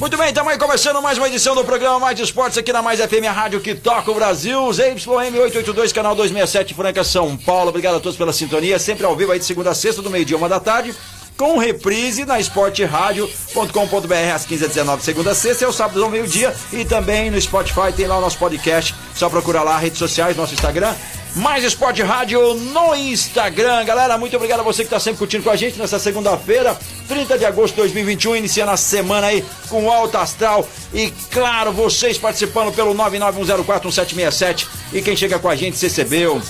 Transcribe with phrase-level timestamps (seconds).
[0.00, 2.98] Muito bem, estamos aí começando mais uma edição do programa Mais Esportes aqui na Mais
[2.98, 4.72] FM, a rádio que toca o Brasil.
[4.72, 7.68] ZYM 882, canal 267, Franca, São Paulo.
[7.68, 8.76] Obrigado a todos pela sintonia.
[8.80, 10.94] Sempre ao vivo aí de segunda a sexta, do meio-dia, uma da tarde.
[11.38, 16.52] Com reprise na esporteradio.com.br às 15h19, segunda sexta, é o sábado ao meio-dia.
[16.72, 18.92] E também no Spotify tem lá o nosso podcast.
[19.14, 20.92] Só procurar lá redes sociais, nosso Instagram.
[21.36, 23.84] Mais Esporte Rádio no Instagram.
[23.84, 27.38] Galera, muito obrigado a você que está sempre curtindo com a gente nessa segunda-feira, 30
[27.38, 30.68] de agosto de 2021, iniciando a semana aí com o Alto Astral.
[30.92, 34.66] E claro, vocês participando pelo 991041767.
[34.92, 36.42] E quem chega com a gente, recebeu.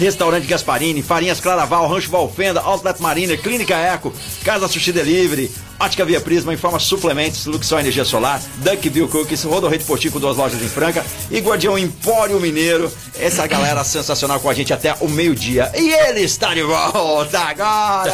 [0.00, 4.12] Restaurante Gasparini, Farinhas Claraval, Rancho Valfenda, Outlet Marina, Clínica Eco,
[4.42, 9.84] Casa Sushi Delivery, Ótica Via Prisma, Informa Suplementos, Luxor Energia Solar, Duckville Cookies, Rodorreio de
[9.86, 12.90] Postigo, duas lojas em Franca e Guardião Empório Mineiro.
[13.18, 15.70] Essa galera sensacional com a gente até o meio-dia.
[15.74, 18.12] E ele está de volta agora!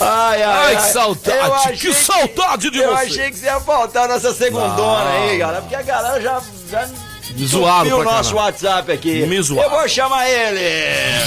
[0.00, 3.04] Ai, ai, Ai, que saudade, Eu achei que saudade de eu você.
[3.06, 6.40] achei que você ia faltar nessa segundona aí, galera, porque a galera já...
[6.70, 6.88] já
[7.34, 8.42] Me zoaram entupiu o nosso caramba.
[8.46, 9.26] WhatsApp aqui.
[9.26, 9.70] Me zoaram.
[9.70, 11.24] Eu vou chamar ele.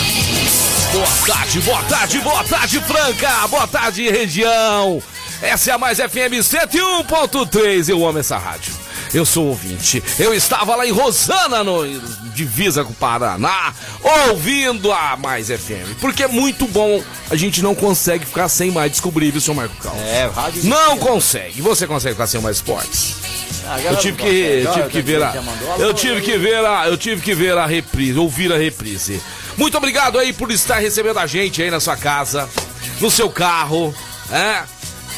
[0.91, 3.47] Boa tarde, boa tarde, boa tarde, Franca.
[3.47, 5.01] Boa tarde, região.
[5.41, 7.89] Essa é a Mais FM 101.3.
[7.89, 8.73] Eu amo essa rádio.
[9.13, 10.03] Eu sou ouvinte.
[10.19, 11.85] Eu estava lá em Rosana, no
[12.33, 13.73] divisa com o Paraná,
[14.29, 15.99] ouvindo a Mais FM.
[16.01, 17.01] Porque é muito bom.
[17.29, 19.95] A gente não consegue ficar sem mais descobrir, viu, seu Marco Cal?
[19.97, 20.65] É, rádio.
[20.65, 21.61] Não consegue.
[21.61, 23.15] Você consegue ficar sem mais esportes?
[23.67, 25.33] Ah, Eu tive que, eu tive que ver a,
[25.80, 29.22] eu tive que ver a, eu tive que ver a reprise, ouvir a reprise.
[29.57, 32.47] Muito obrigado aí por estar recebendo a gente aí na sua casa,
[33.00, 33.94] no seu carro,
[34.31, 34.62] é?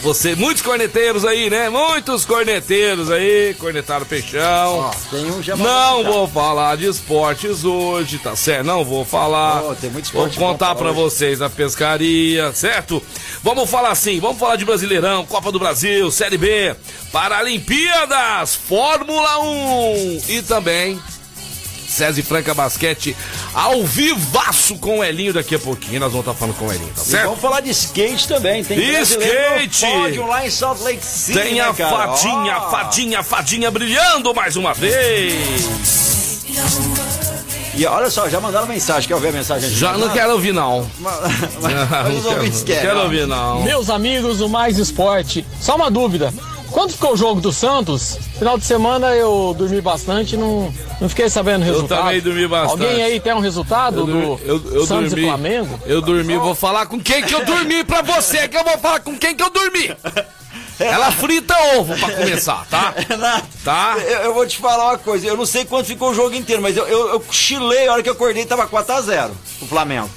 [0.02, 1.70] Você, muitos corneteiros aí, né?
[1.70, 4.92] Muitos corneteiros aí, cornetaram peixão.
[5.10, 8.66] tem um já Não vou falar de esportes hoje, tá certo?
[8.66, 9.64] Não vou falar.
[9.64, 10.94] Oh, tem muito vou esporte bom contar hoje.
[10.94, 13.02] vocês a pescaria, certo?
[13.44, 16.76] Vamos falar assim, vamos falar de Brasileirão, Copa do Brasil, Série B,
[17.12, 21.00] Paralimpíadas, Fórmula 1 e também
[21.88, 23.16] César e Franca Basquete
[23.54, 26.00] ao vivaço com o Elinho daqui a pouquinho.
[26.00, 27.26] Nós vamos estar falando com o Elinho, tá E certo?
[27.26, 28.64] vamos falar de skate também.
[28.64, 29.86] Tem E skate!
[29.86, 31.40] pódio lá em Salt Lake City.
[31.40, 32.08] Tem né, a cara?
[32.08, 32.70] fadinha, Ó.
[32.70, 36.46] fadinha, fadinha brilhando mais uma vez.
[37.74, 39.08] E olha só, já mandaram mensagem.
[39.08, 39.70] Quer ouvir a mensagem?
[39.70, 40.90] Já não quero ouvir, não.
[41.00, 41.20] Mas,
[41.62, 43.62] Não mas os ouvintes quero, ouvir, não.
[43.64, 46.34] Meus amigos do Mais Esporte, só uma dúvida.
[46.72, 51.30] Quando ficou o jogo do Santos, final de semana eu dormi bastante, não, não fiquei
[51.30, 52.00] sabendo o Eu resultado.
[52.04, 52.84] também dormi bastante.
[52.84, 55.24] Alguém aí tem um resultado Eu, dur- do eu, eu Santos dormi.
[55.26, 55.80] e Flamengo?
[55.86, 59.00] Eu dormi, vou falar com quem que eu dormi pra você, que eu vou falar
[59.00, 59.96] com quem que eu dormi.
[60.80, 62.94] Ela frita ovo pra começar, tá?
[63.10, 63.96] Renato, Tá?
[63.98, 65.26] eu, eu vou te falar uma coisa.
[65.26, 68.04] Eu não sei quanto ficou o jogo inteiro, mas eu, eu, eu cochilei a hora
[68.04, 70.08] que eu acordei tava 4x0 o Flamengo.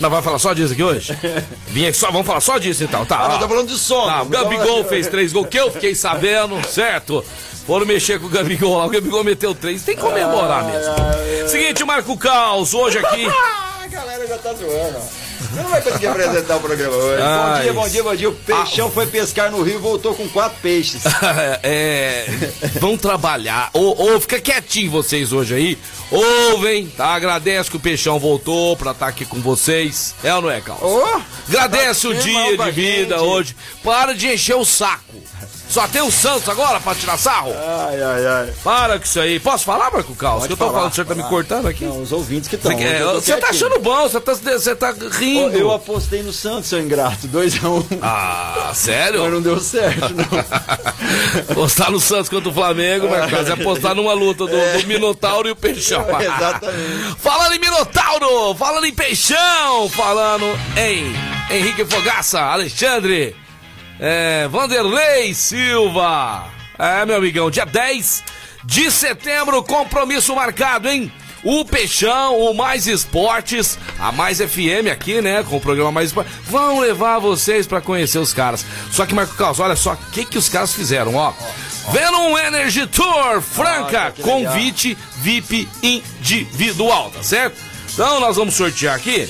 [0.00, 1.16] Nós vamos falar só disso aqui hoje?
[1.68, 3.18] Vim aqui só, vamos falar só disso então, tá?
[3.24, 4.06] Ah, nós tá falando de sono.
[4.06, 7.24] Tá, o Então, Gabigol fez três gols, que eu fiquei sabendo, certo?
[7.66, 10.94] Foram mexer com o Gabigol lá, o Gabigol meteu três, tem que comemorar mesmo.
[11.48, 13.26] Seguinte, Marco Caos, hoje aqui.
[13.82, 14.98] A galera já tá zoando.
[14.98, 15.27] ó.
[15.40, 17.22] Você não vai conseguir apresentar o programa hoje.
[17.22, 17.62] Bom Ai.
[17.62, 18.28] dia, bom dia, bom dia.
[18.28, 18.90] O Peixão Ah.
[18.90, 21.02] foi pescar no rio e voltou com quatro peixes.
[21.62, 22.26] é,
[22.80, 23.70] vão trabalhar.
[23.72, 25.78] Ou, ou fica quietinho vocês hoje aí.
[26.10, 27.14] Ouvem, tá?
[27.14, 30.14] Agradece que o Peixão voltou pra estar aqui com vocês.
[30.24, 30.82] É ou não é, Carlos?
[30.90, 33.26] Ô, Agradece o tá dia firmão com a de vida gente.
[33.26, 33.56] hoje.
[33.84, 35.04] Para de encher o saco.
[35.68, 37.52] Só tem o Santos agora pra tirar sarro?
[37.52, 38.52] Ai, ai, ai.
[38.64, 39.38] Para com isso aí.
[39.38, 40.40] Posso falar, Marco Carlos?
[40.42, 41.84] Pode Que eu tô falar, falando, o senhor tá me cortando aqui?
[41.84, 42.72] Não, os ouvintes que estão.
[42.72, 45.56] Você, quer- você tá achando bom, você tá, você tá rindo.
[45.58, 47.28] Eu apostei no Santos, seu ingrato.
[47.28, 47.66] 2x1.
[47.68, 47.84] Um.
[48.00, 49.20] Ah, sério?
[49.22, 50.24] Mas não deu certo, não.
[51.50, 55.48] Apostar no Santos contra o Flamengo, Marco Carlos, é apostar numa luta do, do Minotauro
[55.48, 56.04] e o Peixão.
[56.20, 57.16] Exatamente.
[57.18, 60.44] Falando em Minotauro, falando em Peixão, falando
[60.76, 61.14] em
[61.54, 63.34] Henrique Fogaça, Alexandre,
[64.00, 66.46] é, Vanderlei Silva.
[66.78, 68.22] É, meu amigão, dia 10
[68.64, 71.10] de setembro, compromisso marcado, hein?
[71.44, 75.44] O Peixão, o Mais Esportes, a Mais FM aqui, né?
[75.48, 78.64] Com o programa Mais Esportes, vão levar vocês pra conhecer os caras.
[78.90, 81.32] Só que, Marco Carlos, olha só o que, que os caras fizeram, ó.
[81.92, 87.56] Venom Energy Tour Franca, Ah, convite VIP individual, tá certo?
[87.92, 89.28] Então nós vamos sortear aqui.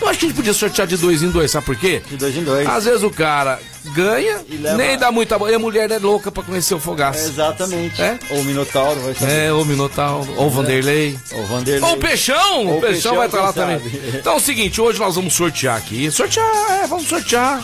[0.00, 2.02] Eu acho que a gente podia sortear de dois em dois, sabe por quê?
[2.08, 2.66] De dois em dois.
[2.68, 3.58] Às vezes o cara
[3.94, 5.50] ganha, leva- nem dá muita bola.
[5.50, 7.28] E a mulher é louca pra conhecer o Fogaça.
[7.28, 8.00] Exatamente.
[8.00, 8.18] É?
[8.30, 9.32] Ou o Minotauro vai saber.
[9.32, 11.18] É, ou o Minotauro, ou o Vanderlei.
[11.32, 11.90] Ou o Vanderlei.
[11.90, 12.66] Ou o Peixão!
[12.66, 13.78] Ou o Peixão Peixão, vai estar lá quem também.
[13.78, 14.18] sabe.
[14.18, 16.10] Então é o seguinte, hoje nós vamos sortear aqui.
[16.10, 16.46] Sortear,
[16.82, 17.62] é, vamos sortear.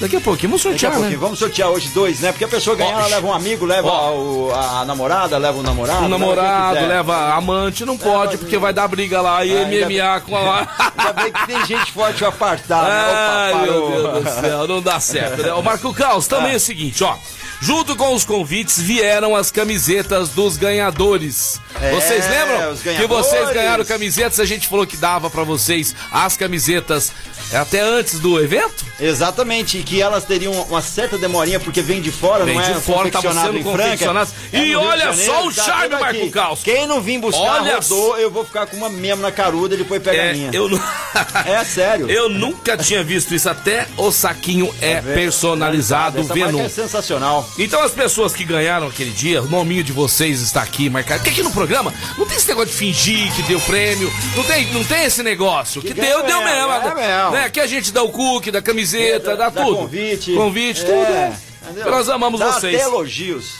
[0.00, 0.98] Daqui a pouquinho vamos Daqui a sortear, né?
[0.98, 1.20] pouquinho.
[1.20, 2.30] Vamos sortear hoje dois, né?
[2.30, 5.62] Porque a pessoa ganhar, Ó, ela leva um amigo, leva o- a, namorada, leva o
[5.62, 5.98] namorado.
[5.98, 6.88] O leva namorado, quem quiser.
[6.94, 10.36] leva amante, não pode, mas- porque vai dar briga lá, e Ah, ainda MMA com
[10.36, 10.68] a.
[10.98, 12.90] Ainda bem que tem gente forte pra apartar, né?
[12.90, 14.12] Ai, Opa, meu parou.
[14.22, 15.52] Deus do céu, não dá certo, né?
[15.54, 17.16] O Marco Caos, também é o seguinte, ó.
[17.60, 21.60] Junto com os convites vieram as camisetas dos ganhadores.
[21.80, 24.38] É, vocês lembram que vocês ganharam camisetas?
[24.38, 27.10] A gente falou que dava pra vocês as camisetas
[27.52, 28.86] até antes do evento?
[29.00, 32.72] Exatamente, e que elas teriam uma certa demorinha, porque vem de fora, Vem não é
[32.72, 34.30] de fora, tava sendo em confeccionado.
[34.52, 36.30] É E olha Janeiro, só o tá charme, Marco.
[36.30, 36.60] Caos.
[36.62, 39.78] Quem não vir buscar, Olha rodou, eu vou ficar com uma mesmo na caruda e
[39.78, 40.50] depois pega a É, minha.
[40.52, 40.78] eu não...
[41.44, 42.08] É sério.
[42.10, 46.60] Eu nunca tinha visto isso, até o saquinho é, Vé- personalizado, Essa Venom.
[46.60, 47.47] é sensacional.
[47.56, 51.20] Então as pessoas que ganharam aquele dia, o nominho de vocês está aqui marcado.
[51.20, 54.12] Porque aqui no programa não tem esse negócio de fingir que deu prêmio.
[54.36, 55.80] Não tem, não tem esse negócio.
[55.82, 57.30] Que, Que deu, deu mesmo, é mesmo.
[57.32, 57.44] Né?
[57.46, 59.76] Aqui a gente dá o cookie, da camiseta, dá, Dá tudo.
[59.76, 60.32] convite.
[60.34, 61.12] Convite, É, tudo.
[61.12, 61.38] né?
[61.64, 61.90] entendeu?
[61.90, 62.74] Nós amamos Dá vocês.
[62.76, 63.54] até elogios.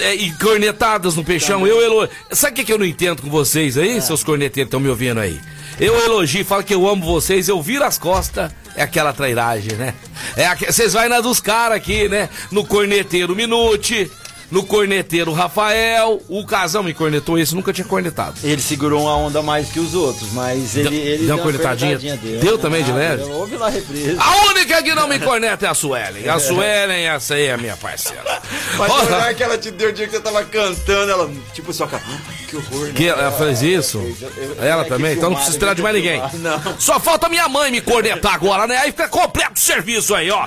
[0.00, 2.10] É, e cornetadas no peixão, eu elogio.
[2.32, 3.82] Sabe o que, que eu não entendo com vocês É.
[3.82, 5.38] aí, seus corneteiros que estão me ouvindo aí?
[5.80, 9.94] Eu elogio, falo que eu amo vocês, eu viro as costas, é aquela trairagem, né?
[10.36, 12.28] É Vocês vai na dos caras aqui, né?
[12.50, 14.10] No corneteiro Minute,
[14.50, 18.34] no corneteiro Rafael, o casal me cornetou esse, nunca tinha cornetado.
[18.42, 20.88] Ele segurou uma onda mais que os outros, mas ele.
[20.88, 21.98] Deu- ele deu uma cornetadinha?
[22.40, 23.22] Deu também de leve?
[23.24, 24.16] Houve lá a represa.
[24.22, 26.28] A única que não me corneta é a Suelen.
[26.28, 28.40] A Suelen, essa aí é a minha parceira.
[28.78, 31.72] Mas o olhar que ela te deu o dia que você tava cantando, ela, tipo,
[31.72, 32.18] só cara, "Ah,
[32.48, 32.92] que horror, né?
[32.94, 33.98] Que ela fez isso?
[33.98, 35.12] eu- Ela é que também?
[35.12, 36.20] Então não precisa esperar de mais ninguém.
[36.30, 36.80] filmaram, não.
[36.80, 38.78] Só falta minha mãe me cornetar agora, né?
[38.78, 40.46] Aí fica completo o serviço aí, ó.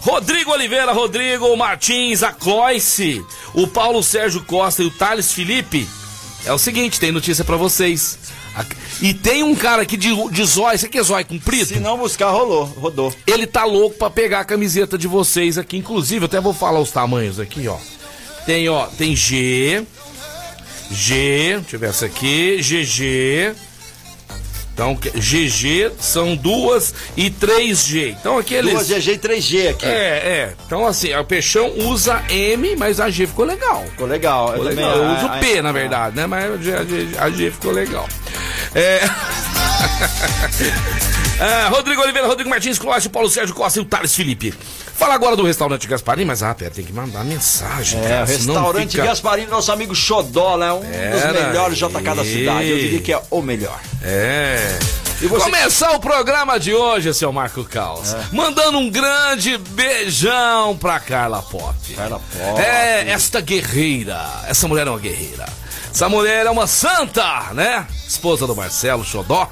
[0.00, 5.88] Rodrigo Oliveira, Rodrigo Martins, a Cloice, o Paulo Sérgio Costa e o Thales Felipe.
[6.44, 8.18] É o seguinte, tem notícia pra vocês.
[9.02, 11.66] E tem um cara aqui de, de zóio, esse aqui é zóio comprido.
[11.66, 13.14] Se não buscar, rolou, rodou.
[13.26, 15.76] Ele tá louco pra pegar a camiseta de vocês aqui.
[15.76, 17.76] Inclusive, eu até vou falar os tamanhos aqui, ó.
[18.46, 19.84] Tem, ó, tem G.
[20.90, 22.58] G, deixa eu ver essa aqui.
[22.62, 23.65] GG.
[24.76, 28.14] Então, GG são duas e 3G.
[28.20, 28.74] Então aqui eles.
[28.74, 29.86] Duas GG e 3G aqui.
[29.86, 30.54] É, é.
[30.66, 33.82] Então assim, o Peixão usa M, mas a G ficou legal.
[33.92, 34.48] Ficou legal.
[34.52, 34.96] Ficou também, legal.
[34.98, 36.26] Eu a- uso a- P, na verdade, né?
[36.26, 38.06] Mas a G, a G- a G ficou legal.
[38.74, 39.00] É.
[41.40, 44.52] Ah, Rodrigo Oliveira, Rodrigo Martins, Clóvis, Paulo Sérgio Costa e o Thales Felipe.
[44.96, 48.00] Fala agora do restaurante Gasparim, mas ah, pera, tem que mandar mensagem.
[48.02, 50.72] É, cara, restaurante fica- Gasparini, nosso amigo Xodó, né?
[50.72, 51.88] Um Pera dos melhores aí.
[51.90, 52.68] JK da cidade.
[52.70, 53.78] Eu diria que é o melhor.
[54.02, 54.78] É.
[55.20, 58.14] E você- Começar o programa de hoje, seu Marco Caos.
[58.14, 58.20] É.
[58.32, 61.74] Mandando um grande beijão pra Carla Pop.
[61.94, 62.60] Carla Pop.
[62.60, 64.26] É, esta guerreira.
[64.46, 65.46] Essa mulher é uma guerreira.
[65.90, 67.86] Essa mulher é uma santa, né?
[68.06, 69.48] Esposa do Marcelo Xodó.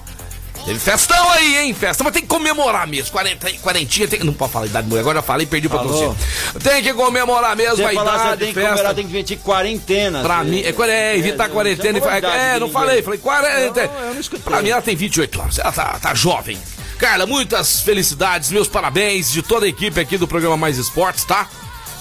[0.65, 1.75] Teve festão aí, hein?
[1.75, 3.11] Festa, mas tem que comemorar mesmo.
[3.13, 4.25] 40, quarentinha, tem que.
[4.25, 5.01] Não pode falar idade, mulher.
[5.01, 5.85] Agora já falei, perdi Falou.
[5.85, 6.17] patrocínio.
[6.63, 8.69] Tem que comemorar mesmo Você a falar, você idade, tem que festa.
[8.71, 10.23] comemorar, tem que inventar quarentena.
[10.23, 11.99] Pra Você- mim, é, quar- é evitar é, quarentena.
[11.99, 13.87] e não fa- é É, não falei, falei 40.
[13.87, 14.43] Não, eu não escutei.
[14.43, 16.59] Pra mim, ela tem 28 anos, ela tá, tá jovem.
[16.99, 21.47] Carla, muitas felicidades, meus parabéns de toda a equipe aqui do programa Mais Esportes, tá?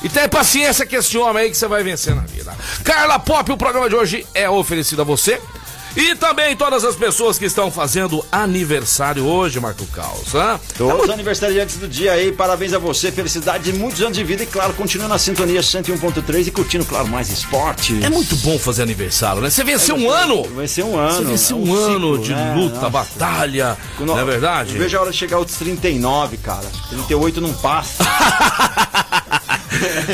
[0.01, 2.55] E tenha paciência com esse homem aí que você vai vencer na vida.
[2.83, 5.41] Carla Pop, o programa de hoje é oferecido a você.
[5.95, 10.31] E também todas as pessoas que estão fazendo aniversário hoje, Marco Caos.
[10.75, 14.41] Todos os aniversariantes do dia aí, parabéns a você, felicidade de muitos anos de vida
[14.41, 18.03] e, claro, continua na sintonia 101.3 e curtindo, claro, mais esporte.
[18.03, 19.51] É muito bom fazer aniversário, né?
[19.51, 20.43] Você venceu um ano!
[20.67, 21.17] Ser um ano.
[21.17, 22.53] Você venceu é um, ciclo, ano de né?
[22.55, 22.89] luta, Nossa.
[22.89, 24.73] batalha, não é verdade?
[24.73, 26.65] Eu vejo a hora de chegar aos 39, cara.
[26.89, 28.03] 38 não passa.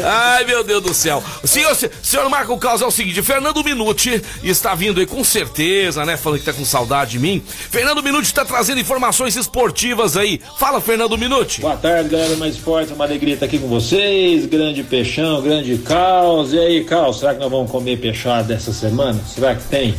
[0.03, 1.23] Ai, meu Deus do céu.
[1.43, 6.05] O senhor, senhor Marco Caos é o seguinte: Fernando Minuti está vindo aí com certeza,
[6.05, 6.17] né?
[6.17, 7.43] Falando que tá com saudade de mim.
[7.45, 10.41] Fernando Minuti está trazendo informações esportivas aí.
[10.57, 11.61] Fala, Fernando Minuti.
[11.61, 14.45] Boa tarde, galera mais esporte, é uma alegria estar aqui com vocês.
[14.45, 16.53] Grande peixão, grande caos.
[16.53, 19.19] E aí, caos, será que nós vamos comer peixada essa semana?
[19.25, 19.95] Será que tem?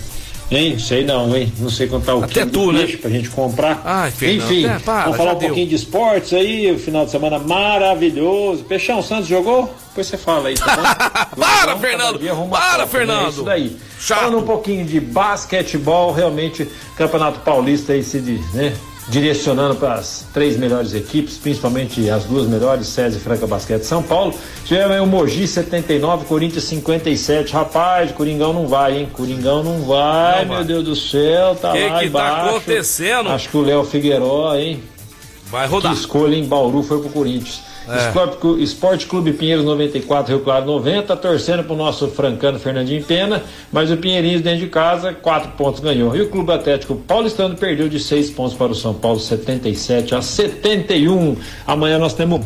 [0.51, 0.79] Hein?
[0.79, 1.53] Sei não, hein?
[1.59, 2.85] Não sei quanto tá o Até tu, né?
[3.01, 3.81] pra gente comprar.
[3.85, 5.49] Ai, Fernando, Enfim, é, para, vamos falar um deu.
[5.49, 8.65] pouquinho de esportes aí, o final de semana maravilhoso.
[8.65, 9.73] Peixão, Santos jogou?
[9.91, 10.83] Depois você fala aí, tá bom?
[11.41, 12.21] Para, Vamos, Fernando!
[12.51, 12.87] Para, né?
[12.89, 13.31] Fernando!
[13.31, 13.77] Isso daí.
[14.01, 14.19] Chato.
[14.21, 16.67] Falando um pouquinho de basquetebol, realmente,
[16.97, 18.75] Campeonato Paulista aí se diz, né?
[19.11, 24.03] Direcionando para as três melhores equipes, principalmente as duas melhores, César e Franca Basquete São
[24.05, 24.33] Paulo.
[24.65, 27.53] Tivemos aí o Mogi 79, Corinthians 57.
[27.53, 29.09] Rapaz, Coringão não vai, hein?
[29.13, 32.49] Coringão não vai, Não meu Deus do céu, tá Que lá que tá embaixo.
[32.51, 33.29] acontecendo?
[33.31, 34.81] Acho que o Léo Figueiró, hein?
[35.51, 35.93] Vai Que rodar.
[35.93, 37.63] escolha em Bauru foi pro Corinthians.
[37.89, 43.91] Esporte, Esporte Clube Pinheiros 94, Rio Claro 90, torcendo pro nosso francano Fernandinho Pena, mas
[43.91, 46.15] o Pinheirinhos dentro de casa, 4 pontos ganhou.
[46.15, 50.23] E o Clube Atlético Paulistano perdeu de 6 pontos para o São Paulo, 77 a
[50.23, 51.37] 71.
[51.67, 52.43] Amanhã nós temos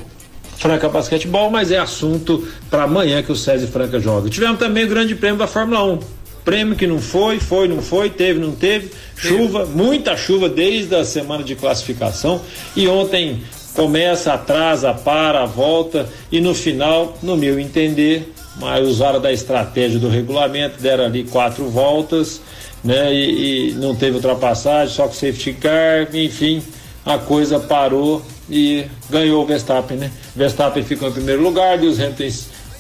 [0.57, 4.31] Franca Basquetebol, mas é assunto para amanhã que o César Franca joga.
[4.31, 5.99] Tivemos também o Grande Prêmio da Fórmula 1.
[6.45, 8.91] Prêmio que não foi, foi, não foi, teve, não teve.
[9.17, 12.41] Chuva, muita chuva desde a semana de classificação.
[12.77, 13.43] E ontem
[13.75, 20.09] começa, atrasa, para, volta e no final, no meu entender, mas usaram da estratégia do
[20.09, 22.41] regulamento, deram ali quatro voltas,
[22.83, 23.13] né?
[23.13, 26.63] E, e não teve ultrapassagem, só que safety car, enfim,
[27.05, 30.11] a coisa parou e ganhou o Verstappen, né?
[30.37, 32.29] Verstappen ficou em primeiro lugar, Lewis Hamilton,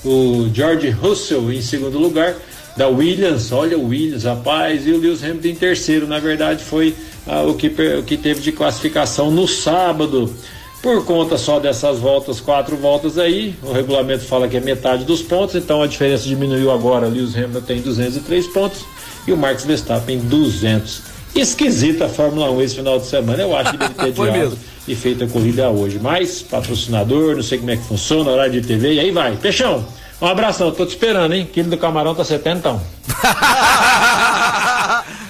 [0.04, 2.36] o George Russell em segundo lugar,
[2.76, 6.94] da Williams, olha o Williams, rapaz, e o Lewis Hamilton em terceiro, na verdade foi
[7.26, 10.32] ah, o, que, o que teve de classificação no sábado.
[10.84, 15.22] Por conta só dessas voltas, quatro voltas aí, o regulamento fala que é metade dos
[15.22, 17.06] pontos, então a diferença diminuiu agora.
[17.06, 18.84] Lewis Hamilton tem 203 pontos
[19.26, 21.00] e o Max Verstappen 200.
[21.34, 24.58] Esquisita a Fórmula 1 esse final de semana, eu acho que deve ter adiado mesmo.
[24.86, 25.98] e feito a corrida hoje.
[25.98, 29.36] Mas, patrocinador, não sei como é que funciona, horário de TV, e aí vai.
[29.36, 29.86] Peixão,
[30.20, 31.48] um abração, tô te esperando, hein?
[31.50, 32.82] Quilo do camarão tá 70 então.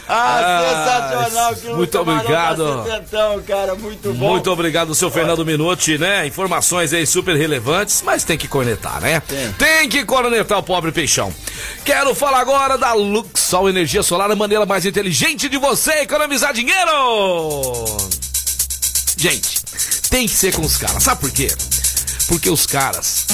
[0.08, 0.93] ah,
[1.24, 1.54] sensacional.
[1.54, 2.84] que muito obrigado.
[2.84, 4.28] setentão, cara, muito bom.
[4.30, 6.26] Muito obrigado, seu Fernando Minuti, né?
[6.26, 9.22] Informações aí super relevantes, mas tem que cornetar, né?
[9.58, 9.88] Tem.
[9.88, 11.32] que cornetar o pobre peixão.
[11.84, 17.84] Quero falar agora da Luxol Energia Solar, a maneira mais inteligente de você economizar dinheiro.
[19.16, 19.62] Gente,
[20.10, 21.02] tem que ser com os caras.
[21.02, 21.48] Sabe por quê?
[22.28, 23.26] Porque os caras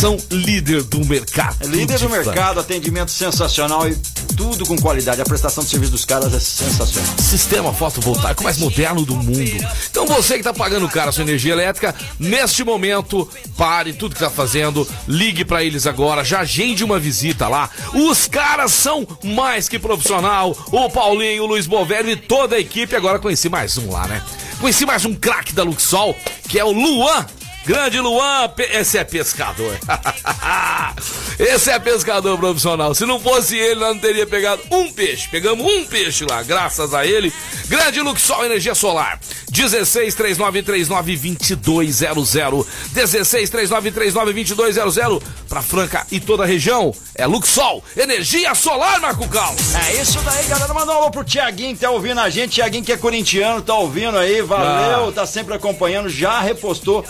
[0.00, 1.56] são líder do mercado.
[1.60, 3.96] É líder de do mercado, atendimento sensacional e
[4.36, 5.20] tudo com qualidade.
[5.20, 7.14] A prestação de serviço dos caras é sensacional.
[7.18, 9.66] Sistema fotovoltaico mais moderno do mundo.
[9.90, 14.30] Então você que tá pagando caro sua energia elétrica, neste momento, pare tudo que tá
[14.30, 17.70] fazendo, ligue pra eles agora, já agende uma visita lá.
[17.94, 20.56] Os caras são mais que profissional.
[20.70, 22.96] O Paulinho, o Luiz Bovério e toda a equipe.
[22.96, 24.22] Agora conheci mais um lá, né?
[24.60, 26.16] Conheci mais um craque da Luxol,
[26.48, 27.26] que é o Luan.
[27.64, 29.78] Grande Luan, esse é pescador.
[31.38, 32.92] esse é pescador profissional.
[32.94, 35.28] Se não fosse ele, nós não teria pegado um peixe.
[35.28, 37.32] Pegamos um peixe lá, graças a ele.
[37.68, 39.20] Grande Luxol Energia Solar.
[39.50, 42.66] 16 3939 2200.
[42.92, 45.22] 16 3939 2200.
[45.48, 46.92] Pra Franca e toda a região.
[47.14, 49.54] É Luxol Energia Solar, Marco Cal.
[49.88, 50.74] É isso daí, galera.
[50.74, 52.54] Manda um alô pro Tiaguinho que tá ouvindo a gente.
[52.54, 54.42] Tiaguinho que é corintiano, tá ouvindo aí.
[54.42, 55.12] Valeu, Ah.
[55.12, 56.08] tá sempre acompanhando.
[56.08, 57.04] Já repostou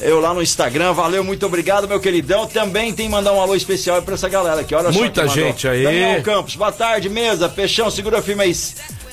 [0.00, 0.92] eu lá no Instagram.
[0.92, 2.46] Valeu, muito obrigado, meu queridão.
[2.46, 4.74] Também tem que mandar um alô especial pra essa galera aqui.
[4.74, 5.82] Olha só Muita gente aí.
[5.82, 7.48] Daniel Campos, boa tarde, mesa.
[7.48, 8.56] Peixão, segura firme aí.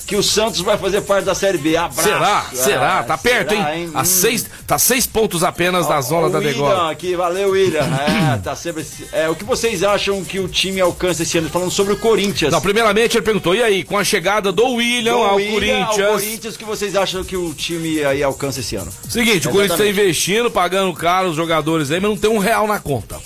[0.05, 1.77] Que o Santos vai fazer parte da Série B.
[1.77, 2.03] Abraço.
[2.03, 2.45] Será?
[2.53, 3.00] Será?
[3.00, 3.89] Ah, Tá perto, será, hein?
[3.93, 4.05] A Hum.
[4.05, 6.91] seis, tá seis pontos apenas da zona da degola.
[6.91, 7.83] aqui, valeu, William.
[8.33, 8.86] É, tá sempre.
[9.13, 11.50] É, o que vocês acham que o time alcança esse ano?
[11.50, 12.51] Falando sobre o Corinthians.
[12.51, 16.07] Não, primeiramente ele perguntou, e aí, com a chegada do William Do ao William Corinthians?
[16.07, 18.91] ao Corinthians, o que vocês acham que o time aí alcança esse ano?
[19.07, 22.67] Seguinte, o Corinthians tá investindo, pagando caro os jogadores aí, mas não tem um real
[22.67, 23.19] na conta.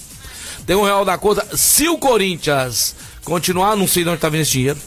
[0.66, 1.46] Tem um real na conta.
[1.56, 4.78] Se o Corinthians continuar, não sei de onde tá vindo esse dinheiro,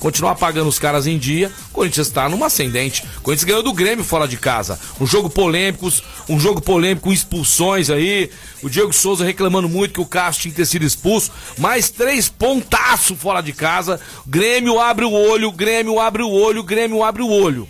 [0.00, 3.04] continuar pagando os caras em dia, o Corinthians tá numa ascendente.
[3.18, 4.80] O Corinthians ganhou do Grêmio fora de casa.
[5.00, 5.92] Um jogo polêmico,
[6.28, 8.30] um jogo polêmico com expulsões aí.
[8.62, 11.30] O Diego Souza reclamando muito que o Castro tinha que ter sido expulso.
[11.58, 14.00] Mais três pontaço fora de casa.
[14.26, 17.68] Grêmio abre o olho, Grêmio abre o olho, Grêmio abre o olho.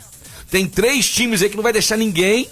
[0.50, 2.48] Tem três times aí que não vai deixar ninguém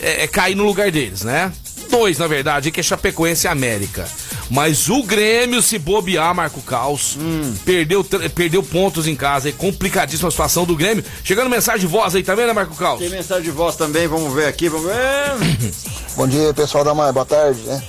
[0.00, 1.52] é, é cair no lugar deles, né?
[1.90, 4.08] Dois, na verdade, que é Chapecoense e América.
[4.54, 7.16] Mas o Grêmio, se bobear, Marco Caos,
[7.64, 9.48] perdeu, tr- perdeu pontos em casa.
[9.48, 11.02] É complicadíssima a situação do Grêmio.
[11.24, 13.00] Chegando mensagem de voz aí também, né, Marco Caos?
[13.00, 15.72] Tem mensagem de voz também, vamos ver aqui, vamos ver.
[16.16, 17.12] Bom dia, pessoal da Maia.
[17.14, 17.82] Boa tarde, né?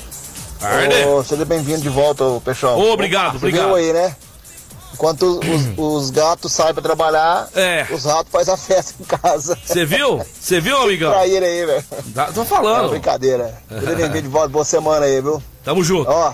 [0.58, 0.96] Tarde.
[1.06, 2.80] Ô, seja bem-vindo de volta, ô, pessoal.
[2.80, 3.66] Obrigado, Você obrigado.
[3.66, 4.16] viu aí, né?
[4.94, 7.86] Enquanto os, os gatos saem pra trabalhar, É.
[7.92, 9.58] os ratos fazem a festa em casa.
[9.66, 10.22] Você viu?
[10.40, 11.12] Você viu, amigão?
[11.12, 11.84] Traíra aí, velho.
[12.14, 12.90] Tá- Tô É falando.
[12.92, 13.54] brincadeira.
[13.68, 14.48] Seja bem-vindo de volta.
[14.48, 15.44] Boa semana aí, viu?
[15.66, 16.10] Tamo junto.
[16.10, 16.34] Ó,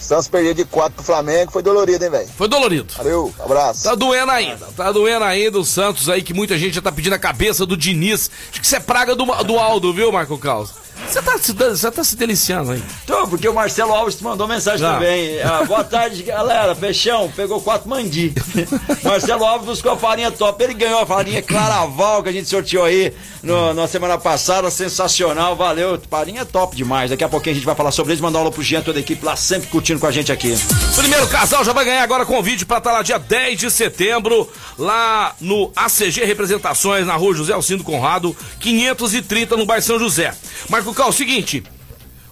[0.00, 1.52] Santos perdeu de 4 pro Flamengo.
[1.52, 2.28] Foi dolorido, hein, velho?
[2.36, 2.92] Foi dolorido.
[2.96, 3.84] Valeu, abraço.
[3.84, 7.14] Tá doendo ainda, tá doendo ainda o Santos aí, que muita gente já tá pedindo
[7.14, 8.30] a cabeça do Diniz.
[8.50, 10.70] Acho que isso é praga do, do Aldo, viu, Marco Caos?
[11.08, 12.82] Você tá, se- você tá se deliciando aí.
[13.04, 14.94] Então, porque o Marcelo Alves mandou mensagem Ah.
[14.94, 15.42] também.
[15.42, 16.72] Ah, boa tarde, galera.
[16.74, 18.32] Peixão, pegou quatro mandi.
[19.02, 20.62] Marcelo Alves buscou a farinha top.
[20.62, 24.70] Ele ganhou a farinha Claraval que a gente sorteou aí no- na semana passada.
[24.70, 26.00] Sensacional, valeu.
[26.08, 27.10] Farinha top demais.
[27.10, 28.22] Daqui a pouquinho a gente vai falar sobre isso.
[28.22, 30.54] Mandar alô pro Jean, toda a equipe lá sempre curtindo com a gente aqui.
[30.96, 35.34] Primeiro casal já vai ganhar agora convite pra estar lá dia 10 de setembro, lá
[35.40, 40.32] no ACG Representações, na rua José Alcindo Conrado, 530 no bairro São José.
[40.68, 41.62] Marco Cal, seguinte.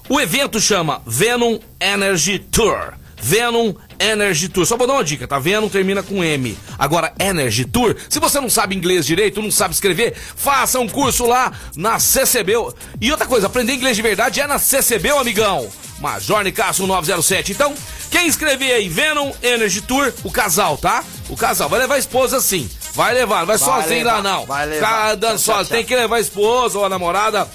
[0.08, 2.94] O evento chama Venom Energy Tour.
[3.20, 4.64] Venom Energy Tour.
[4.64, 5.38] Só vou dar uma dica, tá?
[5.38, 6.56] Venom termina com M.
[6.78, 11.26] Agora, Energy Tour, se você não sabe inglês direito, não sabe escrever, faça um curso
[11.26, 12.52] lá na CCB.
[13.00, 15.68] E outra coisa, aprender inglês de verdade é na CCB, amigão.
[16.00, 17.52] Major Nicasso 907.
[17.52, 17.74] Então,
[18.10, 21.04] quem escrever aí Venom Energy Tour, o casal, tá?
[21.28, 22.70] O casal vai levar a esposa sim.
[22.94, 24.46] Vai levar, não vai, Vai sozinho levar, lá não.
[24.46, 25.16] vai levar.
[25.16, 27.48] Tchau, só, tem que levar a esposa ou a namorada.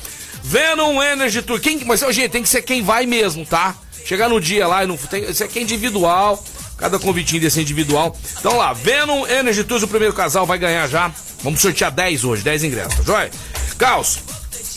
[0.43, 1.59] Venom Energy Tour.
[1.59, 3.75] Quem, mas, gente, tem que ser quem vai mesmo, tá?
[4.05, 4.97] Chegar no dia lá e não.
[4.97, 6.43] Tem, isso aqui é individual.
[6.77, 8.15] Cada convitinho desse é individual.
[8.39, 11.11] Então lá, Venom Energy Tours, o primeiro casal vai ganhar já.
[11.41, 13.31] Vamos sortear 10 hoje, 10 ingressos, tá joia?
[13.77, 14.19] Caos,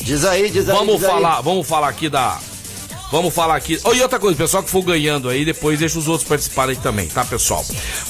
[0.00, 0.76] Diz aí, diz aí.
[0.76, 1.10] vamos diz aí.
[1.10, 2.38] falar, vamos falar aqui da.
[3.10, 3.78] Vamos falar aqui.
[3.84, 7.06] Oh, e outra coisa, pessoal que for ganhando aí, depois deixa os outros participarem também,
[7.08, 7.64] tá, pessoal?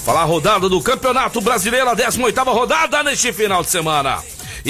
[0.04, 4.22] Falar a rodada do Campeonato Brasileiro, a 18 rodada neste final de semana.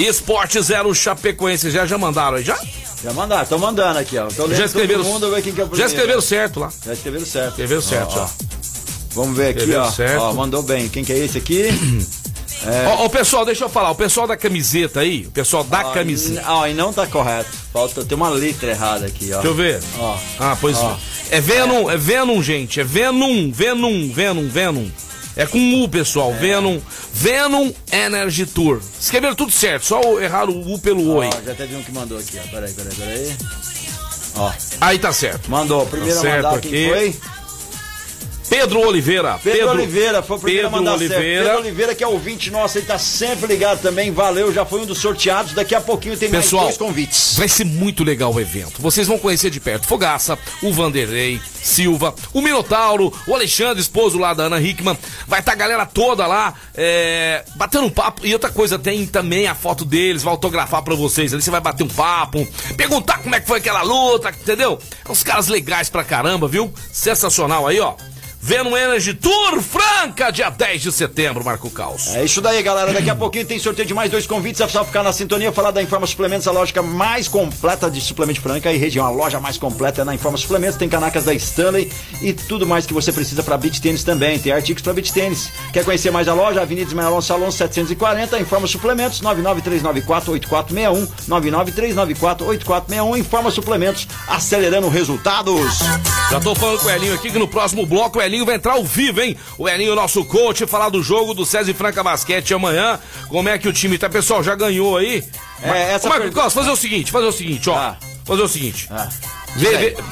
[0.05, 2.57] Esporte Zero Chapecoense, já, já mandaram aí, já?
[3.03, 4.29] Já mandaram, tô mandando aqui, ó.
[4.29, 6.71] Já escreveram, todo mundo, ver quem que é o já escreveram certo lá.
[6.85, 7.49] Já escreveram certo.
[7.49, 8.27] Escreveram certo, Ó, ó.
[9.11, 9.89] Vamos ver aqui, ó.
[9.89, 10.21] certo.
[10.21, 10.87] Ó, mandou bem.
[10.89, 11.65] Quem que é esse aqui?
[12.87, 15.91] Ó, ó, pessoal, deixa eu falar, o pessoal da camiseta aí, o pessoal da Ó,
[15.93, 16.43] camiseta.
[16.47, 17.49] Ó, e não tá correto.
[17.71, 19.35] Falta, tem uma letra errada aqui, ó.
[19.35, 19.79] Deixa eu ver.
[19.99, 20.17] Ó.
[20.39, 20.97] Ah, pois Ó.
[21.29, 22.79] é Venom, é Venom, gente.
[22.81, 24.87] É Venom, Venom, Venom, Venom.
[25.37, 26.33] É com U, pessoal.
[26.33, 26.79] Venom,
[27.13, 28.81] Venom Energy Tour.
[28.99, 32.17] Escreveram tudo certo, só erraram o U pelo O Ó, já teve um que mandou
[32.17, 32.49] aqui, ó.
[32.49, 33.35] Peraí, peraí, peraí.
[34.35, 34.51] Ó,
[34.81, 35.49] Aí tá certo.
[35.49, 35.85] mandou.
[35.85, 36.69] Primeiro Tá certo mandar aqui.
[36.69, 37.15] quem foi?
[38.49, 39.39] Pedro Oliveira.
[39.43, 41.13] Pedro, Oliveira, foi o primeiro Pedro a mandar certo.
[41.13, 41.43] Oliveira.
[41.43, 44.11] Pedro Oliveira, que é ouvinte nosso, ele tá sempre ligado também.
[44.11, 45.53] Valeu, já foi um dos sorteados.
[45.53, 47.35] Daqui a pouquinho tem Pessoal, mais dois convites.
[47.37, 48.81] Vai ser muito legal o evento.
[48.81, 54.33] Vocês vão conhecer de perto Fogaça, o Vanderlei, Silva, o Minotauro, o Alexandre, esposo lá
[54.33, 54.97] da Ana Hickman.
[55.27, 58.25] Vai estar a galera toda lá, é, batendo um papo.
[58.25, 61.33] E outra coisa, tem também a foto deles, vai autografar pra vocês.
[61.33, 64.79] Ali você vai bater um papo, perguntar como é que foi aquela luta, entendeu?
[65.05, 66.73] É uns caras legais pra caramba, viu?
[66.91, 67.95] Sensacional aí, ó.
[68.39, 72.15] Venom Energy Tour Franca, dia 10 de setembro, Marco Caos.
[72.15, 72.93] É isso daí, galera.
[72.93, 74.61] Daqui a pouquinho tem sorteio de mais dois convites.
[74.61, 78.39] É só ficar na sintonia, falar da Informa Suplementos, a lógica mais completa de suplemento
[78.39, 79.05] franca e região.
[79.05, 80.77] A loja mais completa é na Informa Suplementos.
[80.77, 84.39] Tem canecas da Stanley e tudo mais que você precisa para beach tênis também.
[84.39, 85.51] Tem artigos para beach tênis.
[85.73, 86.61] Quer conhecer mais a loja?
[86.61, 88.39] Avenida Ismael Alonso Alonso 740.
[88.39, 91.07] Informa Suplementos 993948461.
[91.27, 93.17] 993948461.
[93.17, 95.79] Informa Suplementos, acelerando resultados.
[96.29, 98.73] Já tô falando com o Elinho aqui que no próximo bloco o Elinho vai entrar
[98.73, 99.35] ao vivo, hein?
[99.57, 102.99] O Elinho, nosso coach, falar do jogo do César e Franca Basquete amanhã.
[103.29, 104.07] Como é que o time tá?
[104.09, 105.23] Pessoal, já ganhou aí?
[105.61, 107.75] É, Mar- essa Ô, Marco pergunta- fazer o seguinte, fazer o seguinte, ó.
[107.75, 107.97] Ah.
[108.25, 108.87] Fazer o seguinte.
[108.91, 109.09] Ah.
[109.55, 109.89] Vê, Diz aí.
[109.89, 110.03] vê-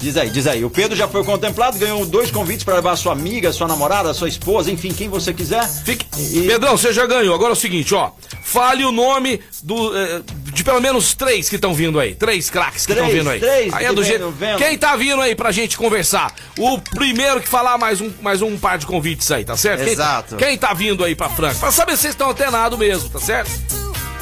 [0.00, 0.64] Diz aí, diz aí.
[0.64, 4.28] O Pedro já foi contemplado, ganhou dois convites para levar sua amiga, sua namorada, sua
[4.28, 5.66] esposa, enfim, quem você quiser.
[5.84, 6.06] Fique...
[6.16, 7.34] E- Pedrão, você já ganhou.
[7.34, 8.12] Agora é o seguinte, ó.
[8.44, 10.20] Fale o nome do, eh,
[10.58, 12.14] de pelo menos três que estão vindo aí.
[12.14, 13.38] Três craques que estão vindo aí.
[13.40, 14.34] três aí é do jeito.
[14.58, 16.34] Quem tá vindo aí pra gente conversar?
[16.58, 19.84] O primeiro que falar mais um, mais um par de convites aí, tá certo?
[19.84, 20.36] Quem- Exato.
[20.36, 21.54] Quem, tá vindo aí pra Franca?
[21.60, 23.50] Pra saber se vocês estão antenados mesmo, tá certo?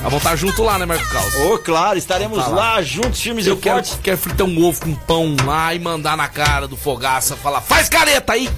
[0.05, 1.35] Ah, vão estar junto lá, né, Marco Caos?
[1.37, 2.75] Ô, claro, estaremos Tá lá.
[2.75, 2.83] lá.
[2.83, 6.29] juntos, filmes Eu e quero, quero fritar um ovo com pão lá e mandar na
[6.29, 8.49] cara do Fogaça, falar, faz careta aí!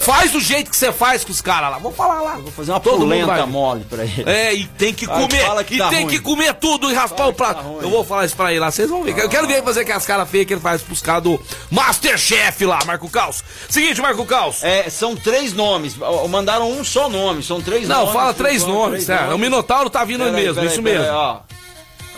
[0.00, 1.78] Faz do jeito que você faz com os caras lá.
[1.78, 2.36] Vou falar lá.
[2.36, 4.24] Vou fazer uma Todo polenta mole pra ele.
[4.26, 5.44] É, e tem que Ah, comer.
[5.46, 6.08] fala que e tá tem ruim.
[6.14, 7.66] que comer tudo e raspar o que tá prato.
[7.66, 7.82] ruim.
[7.82, 9.16] Eu vou falar isso pra ele lá, vocês vão ver.
[9.18, 12.78] Eu quero ver fazer aquelas caras feias que ele faz pros caras do Masterchef lá,
[12.86, 13.42] Marco Caos.
[13.68, 14.62] Seguinte, Marco Caos.
[14.62, 15.96] É, são três nomes.
[16.28, 17.42] Mandaram um só nome.
[17.42, 18.12] São três Não, nomes.
[18.12, 19.34] fala por três nomes, três é.
[19.34, 21.14] O Minotauro tá vindo Peraí, mesmo, peraí, isso peraí, mesmo.
[21.16, 21.40] ó.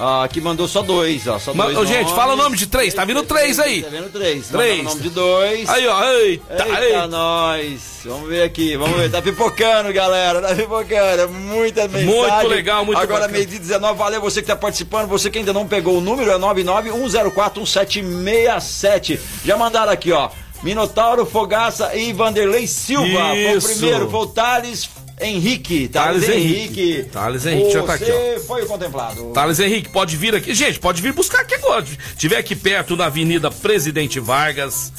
[0.03, 1.39] Ó, aqui mandou só dois, ó.
[1.39, 2.17] Só dois gente, nomes.
[2.17, 3.83] fala o nome de três, tá vindo três aí.
[3.83, 4.49] Tá vindo três.
[4.49, 4.81] Três.
[4.81, 5.69] O nome de dois.
[5.69, 7.07] Aí, ó, eita, Eita, eita.
[7.07, 8.01] nós.
[8.07, 9.11] Vamos ver aqui, vamos ver.
[9.11, 10.41] Tá pipocando, galera.
[10.41, 11.29] Tá pipocando.
[11.35, 12.07] Muita mensagem.
[12.07, 13.99] Muito legal, muito Agora, meio de 19.
[13.99, 15.07] Valeu você que tá participando.
[15.09, 19.19] Você que ainda não pegou o número, é 991041767.
[19.45, 20.31] Já mandaram aqui, ó.
[20.63, 23.31] Minotauro, Fogaça e Vanderlei Silva.
[23.31, 23.69] Foi o Isso.
[23.69, 24.11] primeiro.
[24.11, 24.89] Foi o Thales
[25.21, 25.89] Henrique.
[25.89, 26.81] Thales, Thales Henrique.
[26.83, 27.11] Henrique.
[27.11, 29.33] Thales Henrique, já tá aqui, Você foi o contemplado.
[29.33, 30.55] Thales Henrique, pode vir aqui.
[30.55, 31.85] Gente, pode vir buscar aqui agora.
[32.17, 34.93] Tiver aqui perto na Avenida Presidente Vargas,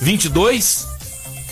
[0.00, 0.86] 22,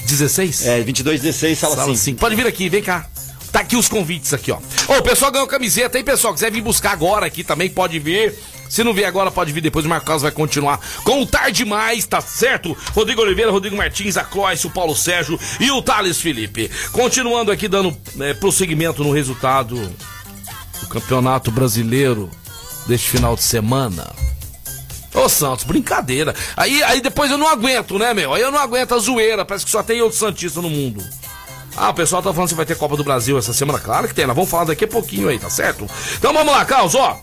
[0.07, 0.67] 16?
[0.67, 1.99] É, 2216, sala, Sala 5.
[1.99, 2.19] 5.
[2.21, 3.07] Pode vir aqui, vem cá.
[3.53, 4.59] Tá aqui os convites aqui, ó.
[4.89, 6.35] Ô, o pessoal ganhou camiseta, hein, pessoal?
[6.35, 8.35] Quiser vir buscar agora aqui também, pode vir.
[8.68, 9.85] Se não vier agora, pode vir depois.
[9.85, 12.76] O Marco Carlos vai continuar com o Tarde Mais, tá certo?
[12.94, 16.70] Rodrigo Oliveira, Rodrigo Martins, a Cloyce, o Paulo Sérgio e o Thales Felipe.
[16.92, 19.76] Continuando aqui, dando é, prosseguimento no resultado
[20.81, 22.31] do Campeonato Brasileiro
[22.87, 24.12] deste final de semana.
[25.14, 26.35] Ô Santos, brincadeira.
[26.57, 28.35] Aí, aí depois eu não aguento, né, meu?
[28.35, 29.44] Aí eu não aguento a zoeira.
[29.44, 31.02] Parece que só tem outro Santista no mundo.
[31.74, 33.79] Ah, o pessoal tá falando se vai ter Copa do Brasil essa semana.
[33.79, 35.88] Claro que tem, nós vamos falar daqui a pouquinho aí, tá certo?
[36.18, 37.18] Então vamos lá, Carlos, ó.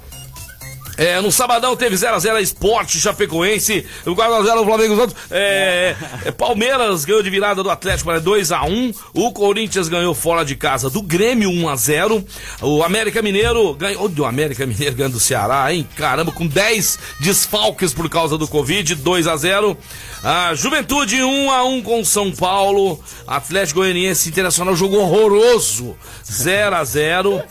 [0.98, 3.86] É, no sabadão teve 0x0 Esporte Chapecoense.
[4.06, 4.94] O Guarda 0 o Flamengo.
[4.94, 5.20] os outros.
[5.32, 8.96] É, é, Palmeiras ganhou de virada do Atlético para 2x1.
[9.14, 12.24] O Corinthians ganhou fora de casa do Grêmio 1x0.
[12.62, 14.12] O América Mineiro ganhou.
[14.18, 15.88] O América Mineiro ganhando do Ceará, hein?
[15.96, 19.76] Caramba, com 10 desfalques por causa do Covid, 2x0.
[20.24, 23.04] A Juventude 1x1 com São Paulo.
[23.28, 25.96] Atlético Goianiense Internacional jogou horroroso.
[26.26, 27.44] 0x0.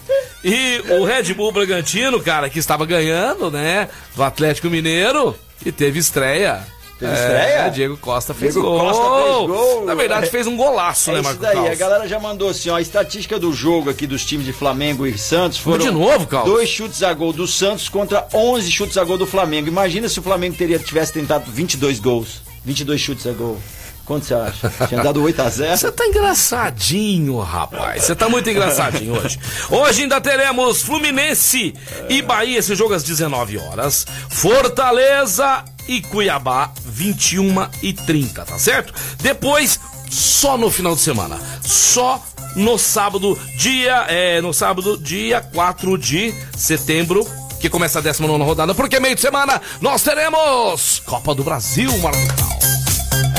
[0.45, 3.89] E o Red Bull Bragantino, cara, que estava ganhando, né?
[4.17, 5.37] Do Atlético Mineiro.
[5.65, 6.67] E teve estreia.
[6.99, 7.69] Teve estreia?
[7.69, 8.81] Diego Costa fez Diego gol.
[8.81, 9.85] Costa fez gol.
[9.85, 11.79] Na verdade, fez um golaço, É né, isso Marco daí, a Caos?
[11.79, 15.17] galera já mandou assim, ó, a estatística do jogo aqui dos times de Flamengo e
[15.19, 16.45] Santos foram De novo, Caos?
[16.45, 19.69] dois chutes a gol do Santos contra 11 chutes a gol do Flamengo.
[19.69, 23.59] Imagina se o Flamengo teria tivesse tentado 22 gols, 22 chutes a gol.
[24.05, 24.73] Quanto você acha?
[24.89, 25.77] Tinha dado 8 a 0?
[25.77, 28.05] Você tá engraçadinho, rapaz.
[28.05, 29.39] Você tá muito engraçadinho hoje.
[29.71, 31.75] Hoje ainda teremos Fluminense
[32.09, 34.05] e Bahia, esse jogo às 19 horas.
[34.29, 38.93] Fortaleza e Cuiabá, 21 e 30, tá certo?
[39.21, 39.79] Depois,
[40.11, 41.39] só no final de semana.
[41.63, 42.21] Só
[42.57, 44.05] no sábado, dia.
[44.09, 47.27] É, no sábado, dia 4 de setembro.
[47.61, 52.82] Que começa a 19 rodada, porque meio de semana nós teremos Copa do Brasil, Marcão.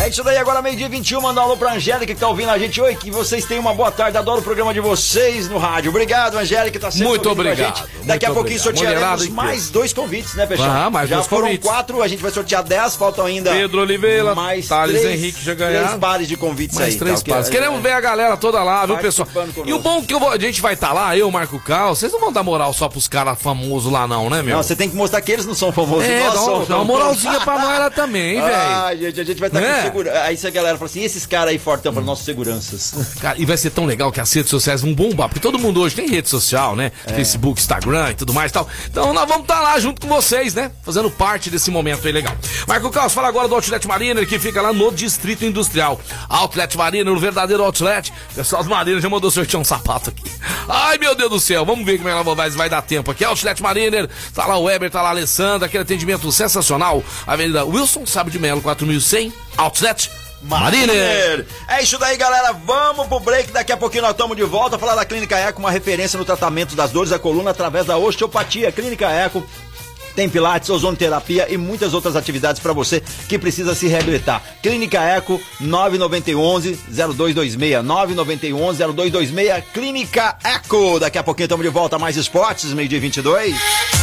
[0.02, 2.58] É isso daí, agora meio-dia 21, mandar um alô pra Angélica que tá ouvindo a
[2.58, 2.82] gente.
[2.82, 5.90] Oi, que vocês tenham uma boa tarde, adoro o programa de vocês no rádio.
[5.92, 7.80] Obrigado, Angélica, tá sempre Muito obrigado, gente.
[7.94, 8.78] muito Daqui a pouquinho obrigado.
[8.86, 10.70] sortearemos mais dois convites, né, Peixão?
[10.70, 11.68] Ah, mais já dois foram convites.
[11.70, 15.54] quatro, a gente vai sortear dez, faltam ainda Pedro Oliveira, mais Thales três, Henrique já
[15.54, 15.88] ganharam.
[15.88, 17.00] Três pares de convites Mais aí.
[17.00, 17.52] três tá, ok?
[17.52, 19.28] Queremos ver a galera toda lá, viu, pessoal?
[19.34, 19.84] Participando E o conosco.
[20.02, 22.44] bom que vou- a gente vai estar lá, eu, Marco Cal, vocês não vão dar
[22.44, 24.58] moral só pros caras famosos lá, não, né, meu?
[24.58, 26.68] Não, você tem que mostrar que eles não são famosos, é, nós dá, uma- somos
[26.68, 28.54] dá uma moralzinha pra nós lá também, velho.
[28.84, 29.83] Ah, gente, a gente vai estar Né?
[29.92, 30.22] Com segurança.
[30.24, 32.94] Aí se a galera fala assim, esses caras aí fortão para nossos seguranças.
[33.22, 35.82] Cara, e vai ser tão legal que as redes sociais vão bombar, porque todo mundo
[35.82, 36.92] hoje tem rede social, né?
[37.06, 37.14] É.
[37.14, 38.68] Facebook, Instagram e tudo mais e tal.
[38.90, 40.72] Então nós vamos estar lá junto com vocês, né?
[40.84, 42.36] Fazendo parte desse momento aí legal.
[42.68, 46.00] Marco Carlos, fala agora do Outlet Mariner, que fica lá no Distrito Industrial.
[46.30, 48.12] Outlet Mariner, o verdadeiro outlet.
[48.32, 50.24] O pessoal do Mariner já mandou sortear um sapato aqui.
[50.68, 53.12] Ai, meu Deus do céu, vamos ver como é que ela vai, vai dar tempo
[53.12, 53.24] aqui.
[53.24, 57.04] Outlet Mariner, tá lá o Weber, tá lá a Alessandra, aquele atendimento sensacional.
[57.26, 60.10] Avenida Wilson, Sábio de Melo, 4100, Outlet
[60.44, 61.46] Mariner.
[61.68, 62.54] É isso daí, galera.
[62.54, 63.52] Vamos pro break.
[63.52, 64.78] Daqui a pouquinho nós estamos de volta.
[64.78, 68.72] Falar da Clínica Eco, uma referência no tratamento das dores da coluna através da osteopatia.
[68.72, 69.46] Clínica Eco.
[70.16, 74.44] Tem pilates, ozonoterapia e muitas outras atividades para você que precisa se reabilitar.
[74.62, 81.00] Clínica Eco 9911 0226 9911 0226 Clínica Eco.
[81.00, 84.03] Daqui a pouquinho estamos de volta mais esportes, meio-dia 22.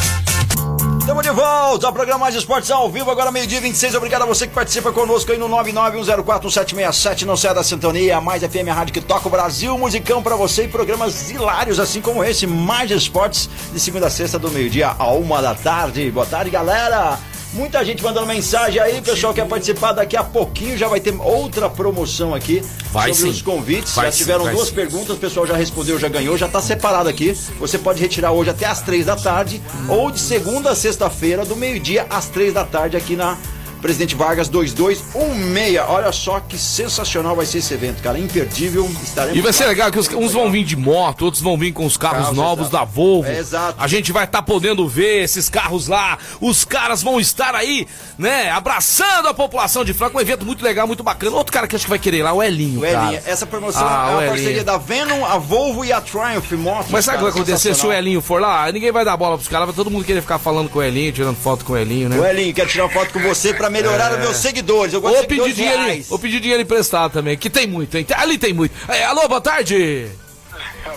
[1.10, 3.96] Estamos de volta ao programa Mais Esportes ao vivo, agora meio-dia 26.
[3.96, 7.22] Obrigado a você que participa conosco aí no 991041767.
[7.22, 8.20] Não sai da sintonia.
[8.20, 9.76] Mais FM, a rádio que toca o Brasil.
[9.76, 12.46] Musicão pra você e programas hilários, assim como esse.
[12.46, 16.08] Mais Esportes, de segunda a sexta, do meio-dia a uma da tarde.
[16.12, 17.18] Boa tarde, galera.
[17.52, 21.68] Muita gente mandando mensagem aí, pessoal quer participar daqui a pouquinho, já vai ter outra
[21.68, 23.36] promoção aqui Vai sobre sim.
[23.36, 23.94] os convites.
[23.94, 24.74] Vai já sim, tiveram vai duas sim.
[24.74, 27.36] perguntas, o pessoal já respondeu, já ganhou, já tá separado aqui.
[27.58, 31.56] Você pode retirar hoje até às três da tarde, ou de segunda a sexta-feira, do
[31.56, 33.36] meio-dia às três da tarde, aqui na
[33.80, 35.80] Presidente Vargas 2216.
[35.88, 38.18] Olha só que sensacional vai ser esse evento, cara.
[38.18, 38.90] Imperdível.
[39.02, 41.72] Estaremos E vai ser legal que os- uns vão vir de moto, outros vão vir
[41.72, 42.76] com os carros Carros, novos exato.
[42.76, 43.28] da Volvo.
[43.28, 43.74] É, exato.
[43.78, 46.18] A gente vai estar podendo ver esses carros lá.
[46.40, 47.86] Os caras vão estar aí,
[48.18, 50.16] né, abraçando a população de Franca.
[50.16, 51.34] Um evento muito legal, muito bacana.
[51.36, 53.82] Outro cara que acho que vai querer ir lá, o Elinho, O Elinho, essa promoção
[53.86, 56.90] Ah, é uma parceria da Venom, a Volvo e a Triumph Motos.
[56.90, 57.92] Mas sabe o que vai acontecer se o.
[57.92, 58.70] Elinho for lá?
[58.70, 61.12] Ninguém vai dar bola pros caras, vai todo mundo querer ficar falando com o Elinho,
[61.12, 62.18] tirando foto com o Elinho, né?
[62.18, 64.92] O Elinho, quero tirar uma foto com você pra melhorar os meus seguidores.
[64.92, 66.10] Eu gosto Ou de pedir, dinheiro, reais.
[66.10, 68.06] ou pedir dinheiro emprestado também, que tem muito, hein?
[68.16, 68.74] Ali tem muito.
[68.90, 70.08] É, alô, boa tarde.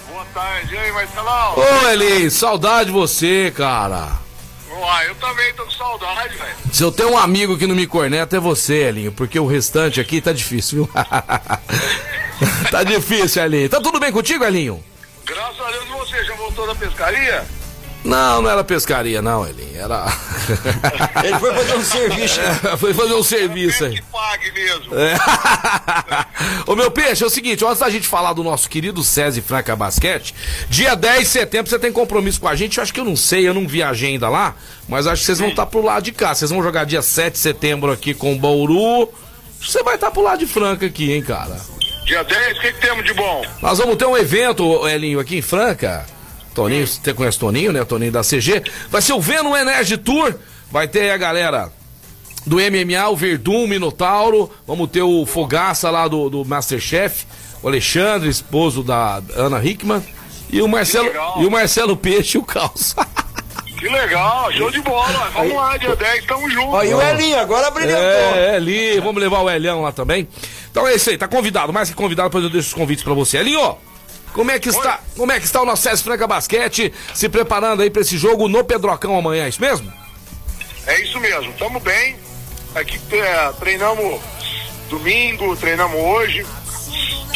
[0.10, 1.56] Boa tarde, aí, Marcelão?
[1.58, 4.12] Ô, Elinho, saudade de você, cara.
[4.72, 6.56] Uai, eu também tô com saudade, velho.
[6.72, 10.00] Se eu tenho um amigo que não me corneta é você, Elinho, porque o restante
[10.02, 10.90] aqui tá difícil, viu?
[12.72, 13.70] tá difícil, Elinho.
[13.70, 14.84] Tá tudo bem contigo, Elinho?
[15.26, 17.46] Graças a Deus você já voltou da pescaria?
[18.04, 19.78] Não, não era pescaria, não, Elinho.
[19.78, 20.06] Era.
[21.24, 22.40] Ele foi fazer um serviço.
[22.78, 23.96] Foi fazer um serviço aí.
[23.96, 24.94] Que pague mesmo.
[24.96, 25.16] É.
[26.70, 29.76] Ô meu peixe, é o seguinte, antes da gente falar do nosso querido SESI Franca
[29.76, 30.36] Basquete,
[30.70, 33.16] dia 10 de setembro você tem compromisso com a gente, eu acho que eu não
[33.16, 34.56] sei, eu não vi a agenda lá,
[34.88, 36.36] mas acho que vocês vão estar pro lado de cá.
[36.36, 39.04] Vocês vão jogar dia 7 de setembro aqui com o Bauru.
[39.04, 41.58] Acho que Você vai estar pro lado de Franca aqui, hein, cara.
[42.06, 43.44] Dia 10, o que, que temos de bom?
[43.62, 46.06] Nós vamos ter um evento, Elinho, aqui em Franca.
[46.54, 47.84] Toninho, você conhece Toninho, né?
[47.84, 48.64] Toninho da CG.
[48.90, 50.34] Vai ser o Venom Energy Tour.
[50.72, 51.72] Vai ter aí a galera
[52.46, 54.50] do MMA, o Verdun, o Minotauro.
[54.68, 57.26] Vamos ter o Fogaça lá do, do Masterchef.
[57.62, 60.04] O Alexandre, esposo da Ana Hickman.
[60.52, 62.96] E o Marcelo, e o Marcelo Peixe e o Caos.
[63.84, 65.30] Que legal, show de bola.
[65.34, 66.70] Vamos lá, dia 10, tamo junto.
[66.70, 68.02] Ó, e o Elinho, agora brilhantou.
[68.02, 70.26] É, Eli, vamos levar o Elião lá também.
[70.72, 73.14] Então é isso aí, tá convidado, mais que convidado, depois eu deixo os convites pra
[73.14, 73.40] você.
[73.40, 73.78] Elinho,
[74.34, 77.84] como é que está, como é que está o nosso César Franca Basquete se preparando
[77.84, 79.92] aí pra esse jogo no Pedrocão amanhã, é isso mesmo?
[80.86, 82.18] É isso mesmo, tamo bem.
[82.76, 84.20] Aqui é, treinamos
[84.90, 86.46] domingo, treinamos hoje.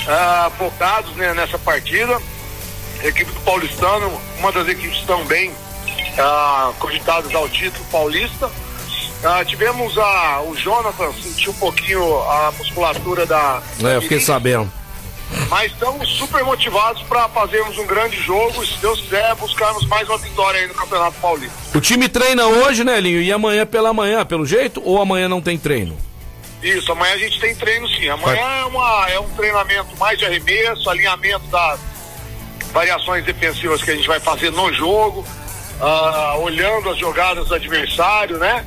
[0.07, 2.19] Ah, focados né, nessa partida.
[2.99, 5.53] A equipe do Paulistano, uma das equipes também
[6.17, 8.49] ah, cogitadas ao título paulista.
[9.23, 13.61] Ah, tivemos a, o Jonathan sentiu um pouquinho a musculatura da.
[13.83, 14.71] É, eu fiquei sabendo.
[15.49, 20.07] Mas estamos super motivados para fazermos um grande jogo e, se Deus quiser, buscarmos mais
[20.07, 21.77] uma vitória aí no Campeonato Paulista.
[21.77, 23.21] O time treina hoje, né, Elinho?
[23.21, 24.81] E amanhã pela manhã, pelo jeito?
[24.83, 25.97] Ou amanhã não tem treino?
[26.61, 28.09] Isso, amanhã a gente tem treino sim.
[28.09, 31.79] Amanhã é, uma, é um treinamento mais de arremesso, alinhamento das
[32.71, 35.25] variações defensivas que a gente vai fazer no jogo,
[35.79, 38.65] ah, olhando as jogadas do adversário, né?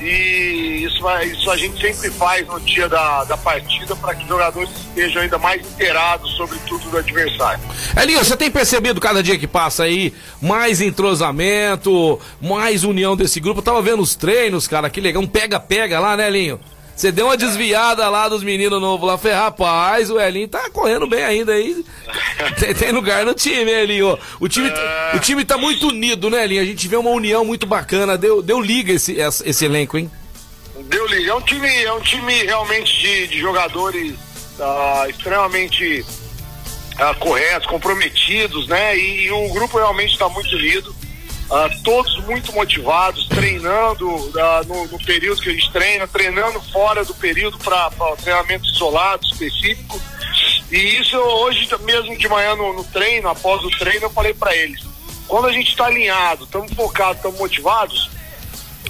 [0.00, 4.28] E isso, isso a gente sempre faz no dia da, da partida para que os
[4.28, 7.62] jogadores estejam ainda mais inteirados sobre tudo do adversário.
[8.00, 13.60] Elinho, você tem percebido cada dia que passa aí mais entrosamento, mais união desse grupo?
[13.60, 16.60] Eu tava vendo os treinos, cara, que legal, um pega-pega lá, né, Elinho?
[16.96, 21.08] Você deu uma desviada lá dos meninos novos lá, falei, rapaz, o Elinho tá correndo
[21.08, 21.84] bem ainda aí.
[22.58, 24.18] Tem, tem lugar no time, Elinho?
[24.38, 24.70] O time,
[25.14, 26.62] o time tá muito unido, né, Elinho?
[26.62, 30.10] A gente vê uma união muito bacana, deu, deu liga esse, esse, elenco, hein?
[30.84, 31.30] Deu liga.
[31.30, 34.14] É um time, é um time realmente de, de jogadores
[34.60, 36.04] ah, extremamente
[36.98, 38.96] ah, corretos, comprometidos, né?
[38.96, 40.94] E, o grupo realmente está muito unido.
[41.50, 47.14] Ah, todos muito motivados, treinando ah, no, no período que gente treina, treinando fora do
[47.14, 47.90] período para
[48.22, 50.00] treinamento isolado, específico.
[50.70, 54.56] E isso hoje mesmo de manhã no, no treino, após o treino, eu falei para
[54.56, 54.82] eles.
[55.28, 58.10] Quando a gente está alinhado, estamos focados, estamos motivados,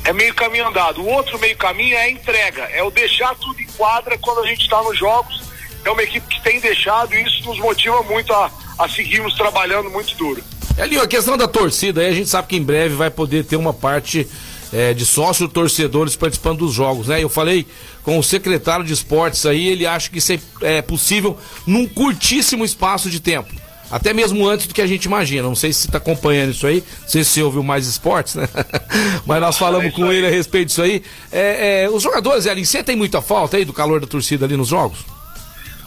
[0.05, 1.03] é meio caminho andado.
[1.03, 4.47] O outro meio caminho é a entrega, é o deixar tudo em quadra quando a
[4.47, 5.43] gente está nos jogos.
[5.85, 9.91] É uma equipe que tem deixado e isso nos motiva muito a, a seguirmos trabalhando
[9.91, 10.43] muito duro.
[10.77, 13.57] Elinho, a questão da torcida aí, a gente sabe que em breve vai poder ter
[13.57, 14.27] uma parte
[14.73, 17.23] é, de sócio torcedores participando dos jogos, né?
[17.23, 17.65] Eu falei
[18.03, 22.65] com o secretário de esportes aí, ele acha que isso é, é possível num curtíssimo
[22.65, 23.55] espaço de tempo.
[23.89, 25.47] Até mesmo antes do que a gente imagina.
[25.47, 28.35] Não sei se você está acompanhando isso aí, não sei se você ouviu mais esportes,
[28.35, 28.49] né?
[29.25, 31.03] Mas nós falamos É com ele a respeito disso aí.
[31.31, 34.69] É, é, os jogadores, Elinho, sentem muita falta aí do calor da torcida ali nos
[34.69, 34.99] jogos?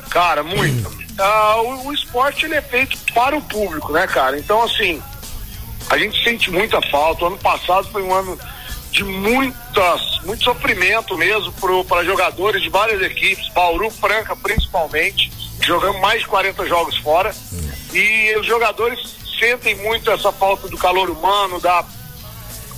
[0.10, 0.92] Cara, muito.
[1.20, 4.38] Ah, o, o esporte ele é feito para o público, né, cara?
[4.38, 5.02] Então, assim,
[5.90, 7.24] a gente sente muita falta.
[7.24, 8.38] O ano passado foi um ano
[8.92, 11.54] de muitas, muito sofrimento mesmo
[11.86, 15.32] para jogadores de várias equipes, Bauru, Franca principalmente.
[15.64, 17.34] Jogamos mais de 40 jogos fora.
[17.94, 19.00] E os jogadores
[19.40, 21.84] sentem muito essa falta do calor humano, da,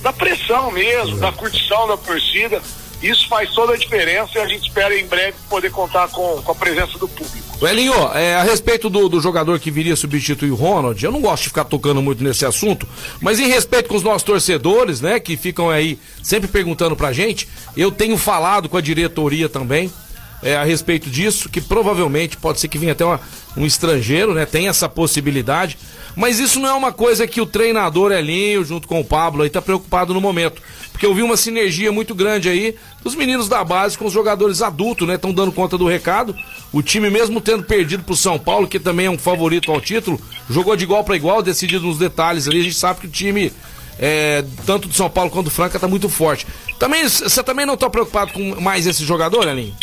[0.02, 2.60] da pressão mesmo, da curtição da torcida.
[3.02, 6.52] Isso faz toda a diferença e a gente espera em breve poder contar com, com
[6.52, 7.66] a presença do público.
[7.66, 11.42] Elinho, é, a respeito do, do jogador que viria substituir o Ronald, eu não gosto
[11.44, 12.86] de ficar tocando muito nesse assunto,
[13.20, 17.48] mas em respeito com os nossos torcedores, né, que ficam aí sempre perguntando pra gente,
[17.76, 19.90] eu tenho falado com a diretoria também
[20.42, 23.20] é, a respeito disso, que provavelmente pode ser que venha até uma-
[23.56, 25.76] um estrangeiro, né, tem essa possibilidade,
[26.16, 29.50] mas isso não é uma coisa que o treinador Elinho, junto com o Pablo, aí
[29.50, 30.62] tá preocupado no momento.
[31.00, 34.60] Porque eu vi uma sinergia muito grande aí dos meninos da base com os jogadores
[34.60, 35.14] adultos, né?
[35.14, 36.36] Estão dando conta do recado.
[36.70, 40.20] O time, mesmo tendo perdido pro São Paulo, que também é um favorito ao título,
[40.50, 42.60] jogou de igual para igual, decidido nos detalhes ali.
[42.60, 43.50] A gente sabe que o time,
[43.98, 46.46] é, tanto do São Paulo quanto do Franca, tá muito forte.
[46.78, 49.74] Também, você também não tá preocupado com mais esse jogador, Elinho?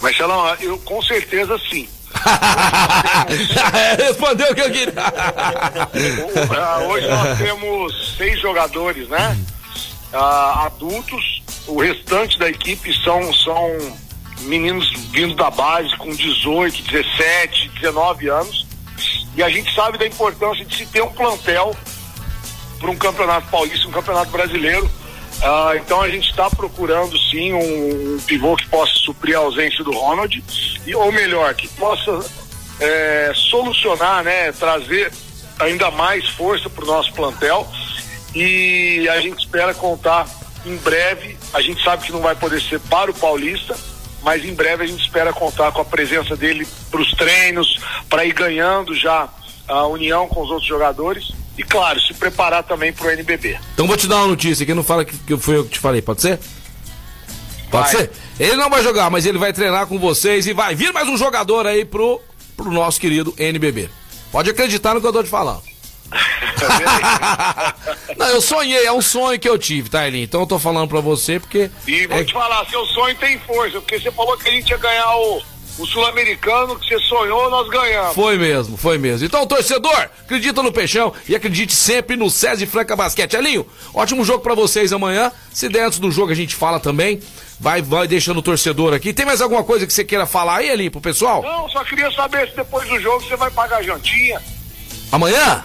[0.00, 1.88] Marcelão, eu com certeza sim.
[3.98, 4.94] Respondeu o que eu queria.
[6.56, 9.36] Ah, hoje nós temos seis jogadores, né?
[10.12, 13.76] Ah, adultos, o restante da equipe são, são
[14.40, 18.66] meninos vindo da base com 18, 17, 19 anos.
[19.36, 21.76] E a gente sabe da importância de se ter um plantel
[22.78, 24.90] para um campeonato paulista, um campeonato brasileiro.
[25.42, 29.84] Ah, então a gente está procurando sim um, um pivô que possa suprir a ausência
[29.84, 30.42] do Ronald,
[30.86, 32.24] e, ou melhor, que possa
[32.80, 35.12] é, solucionar, né, trazer
[35.58, 37.66] ainda mais força para o nosso plantel.
[38.38, 40.28] E a gente espera contar
[40.66, 41.38] em breve.
[41.54, 43.74] A gente sabe que não vai poder ser para o Paulista,
[44.22, 48.26] mas em breve a gente espera contar com a presença dele para os treinos, para
[48.26, 49.26] ir ganhando já
[49.66, 53.58] a união com os outros jogadores e, claro, se preparar também para o NBB.
[53.72, 55.78] Então vou te dar uma notícia que não fala que, que foi eu que te
[55.78, 56.38] falei, pode ser?
[57.70, 57.96] Pode Vai.
[57.96, 58.12] ser?
[58.38, 61.16] Ele não vai jogar, mas ele vai treinar com vocês e vai vir mais um
[61.16, 62.20] jogador aí pro,
[62.54, 63.88] pro nosso querido NBB.
[64.30, 65.62] Pode acreditar no que eu tô te falando.
[68.16, 70.24] Não, eu sonhei, é um sonho que eu tive, tá, Elinho?
[70.24, 71.70] Então eu tô falando pra você porque.
[71.86, 74.70] E vou é- te falar, seu sonho tem força, porque você falou que a gente
[74.70, 75.42] ia ganhar o,
[75.78, 78.14] o Sul-Americano, que você sonhou, nós ganhamos.
[78.14, 79.26] Foi mesmo, foi mesmo.
[79.26, 83.34] Então, torcedor, acredita no Peixão e acredite sempre no César e Franca Basquete.
[83.34, 85.30] Elinho, ótimo jogo pra vocês amanhã.
[85.52, 87.20] Se dentro do jogo a gente fala também,
[87.60, 89.12] vai, vai deixando o torcedor aqui.
[89.12, 91.42] Tem mais alguma coisa que você queira falar aí, Elinho, pro pessoal?
[91.42, 94.40] Não, só queria saber se depois do jogo você vai pagar a jantinha.
[95.12, 95.64] Amanhã?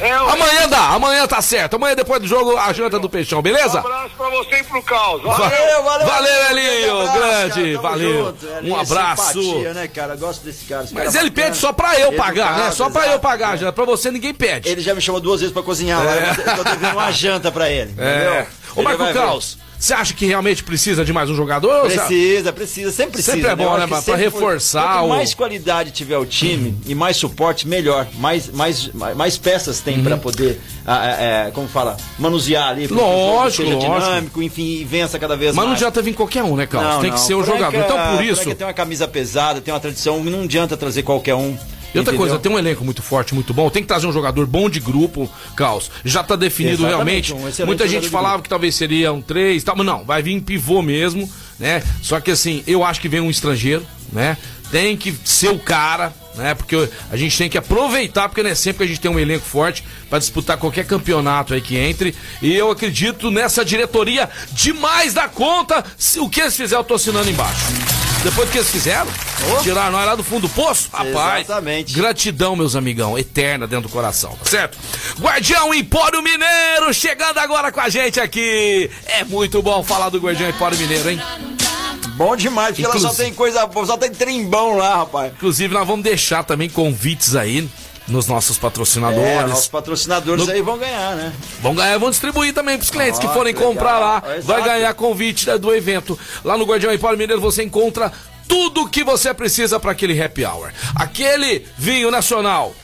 [0.00, 1.74] É, eu- Amanhã dá, amanhã tá certo.
[1.74, 3.80] Amanhã depois do jogo a janta do Peixão, Um beleza?
[3.80, 5.22] abraço pra você e pro Caos.
[5.22, 8.24] Valeu, valeu, Valeu, Elinho, abraço, grande, cara, valeu.
[8.26, 8.46] junto.
[8.46, 9.42] Um Elinho é abraço.
[9.42, 10.14] simpatia, né, cara?
[10.14, 10.84] Eu Gosto desse cara.
[10.84, 12.52] esse Mas cara ele bacana, pede só pra eu pagar, né?
[12.58, 13.20] educado, Só pra eu exato.
[13.20, 13.72] pagar, já.
[13.72, 14.68] Pra você ninguém pede.
[14.68, 16.12] Ele já me chamou duas vezes pra cozinhar lá.
[16.14, 17.92] Eu tô devendo uma janta pra ele.
[17.98, 18.14] É.
[18.14, 18.46] Entendeu?
[18.76, 19.14] Ô, Ele Marco.
[19.14, 21.82] Caos, você acha que realmente precisa de mais um jogador?
[21.82, 23.32] Precisa, precisa, sempre precisa.
[23.36, 26.26] Sempre é bom, Eu acho né, que pra- reforçar Quanto o- mais qualidade tiver o
[26.26, 28.06] time e mais suporte, melhor.
[28.18, 32.88] Mais, mais, mais, peças tem pra poder, ah, é, é, como fala, manusear ali.
[32.88, 32.98] que Uhum.
[33.00, 34.00] Lógico, seja lógico.
[34.04, 35.78] dinâmico, enfim, e vença cada vez Mas não mais.
[35.82, 36.94] adianta vir qualquer um, né, Carlos?
[36.94, 37.24] Não, tem que não.
[37.26, 37.84] ser o Franca- jogador.
[37.84, 38.54] Então, por isso.
[38.54, 41.56] Tem uma camisa pesada, tem uma tradição, não adianta trazer qualquer um.
[41.94, 42.18] E outra entendeu?
[42.18, 43.70] coisa, tem um elenco muito forte, muito bom.
[43.70, 45.90] Tem que trazer um jogador bom de grupo, Caos.
[46.04, 47.62] Já tá definido Exatamente, realmente.
[47.62, 50.40] um Muita gente falava que talvez seria um 3 tal, mas não, vai vir em
[50.40, 51.82] pivô mesmo, né?
[52.02, 54.36] Só que assim, eu acho que vem um estrangeiro, né?
[54.70, 56.54] Tem que ser o cara, né?
[56.54, 59.18] Porque a gente tem que aproveitar, porque não é sempre que a gente tem um
[59.18, 62.14] elenco forte pra disputar qualquer campeonato aí que entre.
[62.42, 65.82] E eu acredito nessa diretoria demais da conta.
[65.96, 67.97] Se o que eles fizerem, eu tô assinando embaixo.
[68.22, 69.06] Depois do que eles fizeram,
[69.62, 71.44] tiraram nós lá do fundo do poço, rapaz.
[71.44, 71.94] Exatamente.
[71.94, 74.76] Gratidão, meus amigão, eterna dentro do coração, tá certo?
[75.20, 78.90] Guardião Empório Mineiro, chegando agora com a gente aqui.
[79.06, 81.20] É muito bom falar do Guardião Empório Mineiro, hein?
[82.16, 85.32] Bom demais, porque ela só Inclusive- tem coisa boa, só tem trimbão lá, rapaz.
[85.34, 87.68] Inclusive, nós vamos deixar também convites aí
[88.08, 89.48] nos nossos É, patrocinadores.
[89.50, 91.32] nossos patrocinadores No- aí vão ganhar, né?
[91.60, 94.22] Vão ganhar, vão distribuir também pros clientes que Ó, forem que comprar lá.
[94.30, 94.42] Exato.
[94.46, 96.18] Vai ganhar convite né, do evento.
[96.44, 98.10] Lá no Guardião Empório Mineiro você encontra
[98.48, 100.72] tudo que você precisa para aquele happy hour.
[100.94, 102.74] Aquele vinho nacional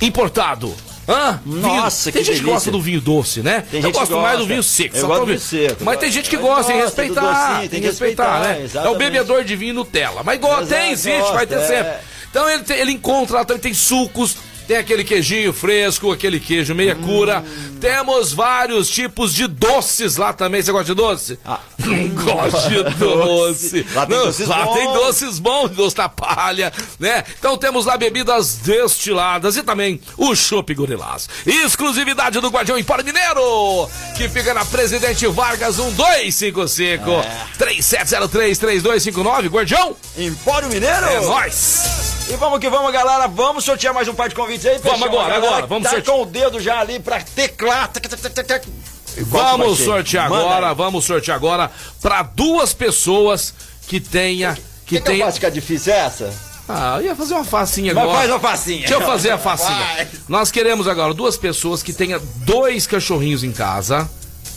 [0.00, 0.74] importado.
[1.08, 1.40] Hã?
[1.46, 2.52] Nossa, tem que gente que delícia.
[2.54, 3.64] gosta do vinho doce, né?
[3.70, 4.46] Tem eu que gosto mais do gosta.
[4.48, 4.94] vinho seco.
[4.96, 5.38] Eu gosto do ouvir.
[5.38, 5.84] vinho seco.
[5.84, 7.20] Mas tem gente que Eu gosta, tem que respeitar.
[7.22, 8.58] docinho, tem tem que que respeitar, respeitar, né?
[8.58, 8.98] É o exatamente.
[8.98, 10.22] bebedor de vinho Nutella.
[10.22, 11.92] Mas Exato, tem, existe, vai ter gosta, sempre.
[12.28, 12.30] É.
[12.30, 14.36] Então ele, tem- ele encontra lá também, tem sucos,
[14.66, 17.42] tem aquele queijinho fresco, aquele queijo meia cura.
[17.80, 20.60] Temos vários tipos de doces lá também.
[20.60, 21.38] Você gosta de doce?
[21.44, 21.58] Ah.
[21.78, 23.86] Gosto de doce.
[23.94, 24.74] Lá tem Não, doces lá bons.
[24.74, 27.24] tem doces bons, doce da palha, né?
[27.38, 31.28] Então temos lá bebidas destiladas e também o chopp gorilás.
[31.46, 37.10] Exclusividade do Guardião Empório Mineiro, que fica na Presidente Vargas 1255
[37.56, 39.48] 3703 3259.
[39.48, 41.06] Guardião, Empório Mineiro!
[41.06, 42.17] é nóis!
[42.30, 43.26] E vamos que vamos, galera.
[43.26, 46.16] Vamos sortear mais um par de convites aí, Vamos agora, agora, que vamos tá sortear.
[46.16, 47.90] com o dedo já ali pra teclar.
[47.90, 51.70] Que Vamos sortear agora, vamos sortear agora
[52.02, 53.54] para duas pessoas
[53.86, 56.32] que tenha que que eu tenha faça ficar difícil essa?
[56.68, 58.18] Ah, eu ia fazer uma facinha Mas agora.
[58.18, 58.78] faz uma facinha.
[58.80, 59.70] Deixa eu fazer a facinha.
[59.96, 60.08] Vai.
[60.28, 64.08] Nós queremos agora duas pessoas que tenham dois cachorrinhos em casa.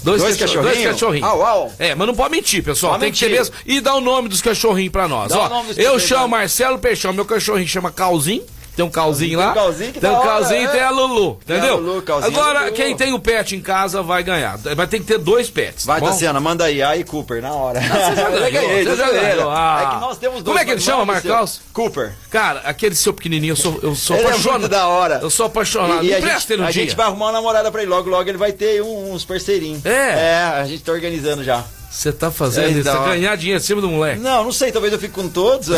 [0.04, 0.76] Dois, Dois cachorrinhos?
[0.78, 1.30] Dois cachorrinhos.
[1.30, 1.74] Au, au.
[1.78, 2.94] É, mas não pode mentir, pessoal.
[2.94, 3.40] Pode Tem que ser mentir.
[3.40, 3.56] mesmo.
[3.66, 5.30] E dá o nome dos cachorrinhos pra nós.
[5.30, 8.44] Dá Ó, eu chamo pra- Marcelo Peixão, meu cachorrinho chama Calzinho.
[8.76, 9.52] Tem um calzinho lá.
[9.52, 10.68] Tem um calzinho que tem da um hora, calzinho e é.
[10.70, 11.78] tem a Lulu, Tem a entendeu?
[11.78, 12.72] Lulu, calzinho Agora, Lulu.
[12.74, 14.58] quem tem o pet em casa vai ganhar.
[14.58, 15.86] Vai ter que ter dois pets.
[15.86, 16.08] Vai, tá?
[16.08, 16.82] Tassiana, manda aí.
[16.82, 17.80] Aí, Cooper, na hora.
[17.82, 19.06] Você já ganhou, você já.
[19.50, 19.82] Ah.
[19.84, 20.46] É que nós temos dois.
[20.46, 21.06] Como é que ele chama.
[21.06, 21.62] Marcos?
[21.74, 22.14] Cooper.
[22.30, 24.70] Cara, aquele seu pequenininho, eu sou, eu sou Ele é apaixonado.
[24.70, 25.20] da hora.
[25.22, 26.04] Eu sou apaixonado.
[26.06, 26.84] E, e a, gente, um a dia.
[26.86, 27.90] gente vai arrumar uma namorada pra ele.
[27.92, 29.86] Logo, logo ele vai ter um- uns parceirinhos.
[29.86, 29.90] É?
[29.92, 31.64] É, a gente tá organizando já.
[31.92, 33.12] Você tá fazendo É, isso, tá hora.
[33.12, 34.22] ganhar dinheiro em cima do moleque.
[34.22, 35.68] Não, não sei, talvez eu fique com todos.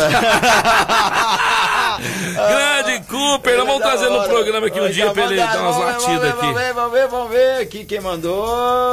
[2.34, 6.30] Grande Cooper, nós vamos trazer no programa aqui um dia pra ele dar umas latidas
[6.30, 6.40] aqui.
[6.40, 8.46] Vamos ver, vamos ver, vamos ver aqui quem mandou.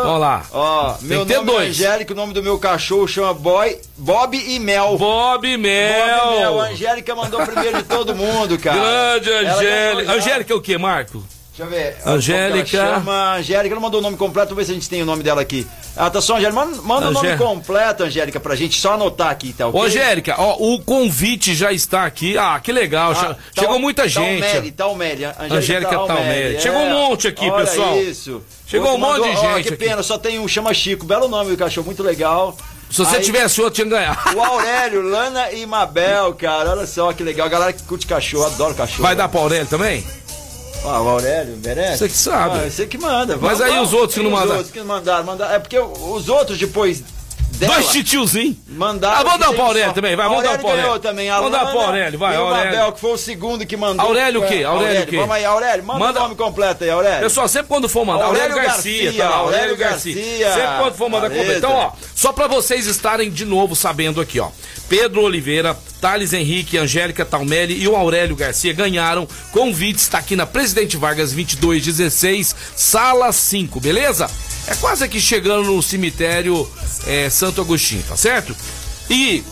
[0.03, 0.43] Vamos lá.
[0.51, 1.69] Ó, Tem meu nome é dois.
[1.79, 4.97] Angélica, o nome do meu cachorro chama Boy, Bob e Mel.
[4.97, 6.31] Bob Bob e Mel.
[6.31, 6.59] Mel.
[6.61, 8.79] A Angélica mandou primeiro de todo mundo, cara.
[9.19, 10.11] Grande Angélica.
[10.13, 11.23] Angélica é o que, Marco?
[11.55, 11.97] Deixa eu ver.
[12.05, 12.65] Angélica.
[12.65, 15.21] Chama Angélica, ela mandou o nome completo, vamos ver se a gente tem o nome
[15.21, 15.67] dela aqui.
[15.95, 16.53] Tá só, Angélica.
[16.65, 19.79] Manda, manda o nome completo, Angélica, pra gente só anotar aqui, tá ok?
[19.79, 22.37] Ô, Angélica, ó, o convite já está aqui.
[22.37, 23.11] Ah, que legal.
[23.11, 24.41] Ah, che- Chegou muita gente.
[24.41, 25.25] Talmeli, Talmeli.
[25.25, 26.55] Angélica, Angélica Talmeli.
[26.55, 26.59] É.
[26.59, 27.97] Chegou um monte aqui, Olha pessoal.
[27.99, 28.41] isso.
[28.65, 29.85] Chegou um monte de ó, gente que aqui.
[29.85, 31.05] pena, só tem um chama Chico.
[31.05, 32.55] Belo nome do cachorro, muito legal.
[32.89, 34.35] Se você Aí, tivesse outro, tinha ganhado.
[34.37, 37.47] O Aurélio, Lana e Mabel, cara, olha só que legal.
[37.47, 39.03] A galera que curte cachorro, adora cachorro.
[39.03, 40.05] Vai dar pra Aurélio também?
[40.83, 41.99] Ah, o Aurélio, merece?
[41.99, 42.59] Você que sabe.
[42.65, 43.37] Ah, você que manda.
[43.37, 44.55] Mas aí os outros que não os mandaram?
[44.57, 45.53] outros que não mandaram, mandaram.
[45.53, 47.03] É porque os outros depois
[47.61, 47.75] dela.
[47.75, 48.57] Dois titiozinhos.
[48.67, 49.19] Mandaram.
[49.19, 50.99] Ah, vamos dar pro Aurélio também, vai, vamos dar pro ganhou Aurélio.
[50.99, 51.29] também.
[51.29, 52.69] a Vamos dar pro Lana Aurélio, vai, Aurélio.
[52.79, 54.05] Abel, que foi o segundo que mandou.
[54.05, 54.55] Aurélio o quê?
[54.55, 55.17] É, Aurélio o quê?
[55.17, 57.21] Vamos aí, Aurélio, manda, Manda- o nome completo aí, Aurélio.
[57.21, 60.15] Pessoal, sempre quando for mandar, Aurélio, Aurélio Garcia, Garcia, tá lá, Aurélio Aurélio Garcia.
[60.15, 60.53] Garcia.
[60.53, 61.57] Sempre quando for mandar completo.
[61.57, 64.49] Então, ó, só pra vocês estarem de novo sabendo aqui, ó.
[64.89, 70.45] Pedro Oliveira, Thales Henrique, Angélica Talmelli e o Aurélio Garcia ganharam convites, tá aqui na
[70.45, 74.29] Presidente Vargas 2216, sala 5, beleza?
[74.67, 76.69] É quase aqui chegando no cemitério
[77.07, 78.55] é, Santo Agostinho, tá certo?
[79.09, 79.43] E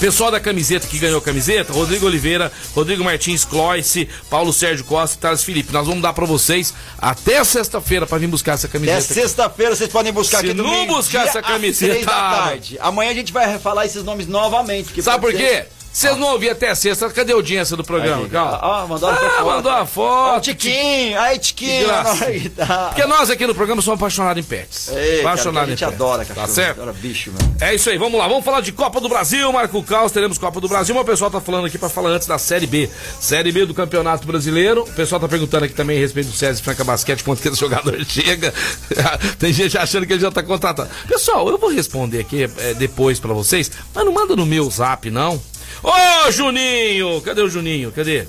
[0.00, 5.16] Pessoal da camiseta que ganhou a camiseta, Rodrigo Oliveira, Rodrigo Martins, Cloice, Paulo Sérgio Costa
[5.16, 5.72] e Thales Felipe.
[5.72, 9.14] Nós vamos dar pra vocês até sexta-feira pra vir buscar essa camiseta.
[9.14, 12.76] sexta-feira, vocês podem buscar Se aqui no não buscar essa às camiseta, três da tarde.
[12.80, 15.00] Amanhã a gente vai falar esses nomes novamente.
[15.00, 15.38] Sabe por quê?
[15.38, 18.24] ser- Vocês não ouviram até sexta, cadê a audiência do programa?
[18.24, 18.58] Aí, Calma.
[18.60, 19.46] ó, mandou uma ah, foto.
[19.46, 20.42] mandou a Ó, foto.
[20.42, 21.86] Tiquinho, aí Tiquinho.
[22.56, 22.88] tá.
[22.88, 24.88] Porque nós aqui no programa somos apaixonados em pets.
[24.88, 25.94] Ei, cara, apaixonados que a em gente pets.
[25.94, 26.46] adora cachorro.
[26.48, 26.80] Tá certo?
[26.80, 27.56] Adora bicho, mano.
[27.60, 30.60] É isso aí, vamos lá, vamos falar de Copa do Brasil, Marco Caos, teremos Copa
[30.60, 32.90] do Brasil, mas o pessoal tá falando aqui pra falar antes da Série B.
[33.20, 36.60] Série B do Campeonato Brasileiro, o pessoal tá perguntando aqui também a respeito do César
[36.60, 38.52] Franca Basquete, quanto que esse jogador chega.
[39.38, 40.90] Tem gente achando que ele já tá contratado.
[41.06, 45.08] Pessoal, eu vou responder aqui é, depois pra vocês, mas não manda no meu zap,
[45.08, 45.40] não.
[45.82, 47.20] Ô, Juninho!
[47.20, 47.92] Cadê o Juninho?
[47.92, 48.26] Cadê?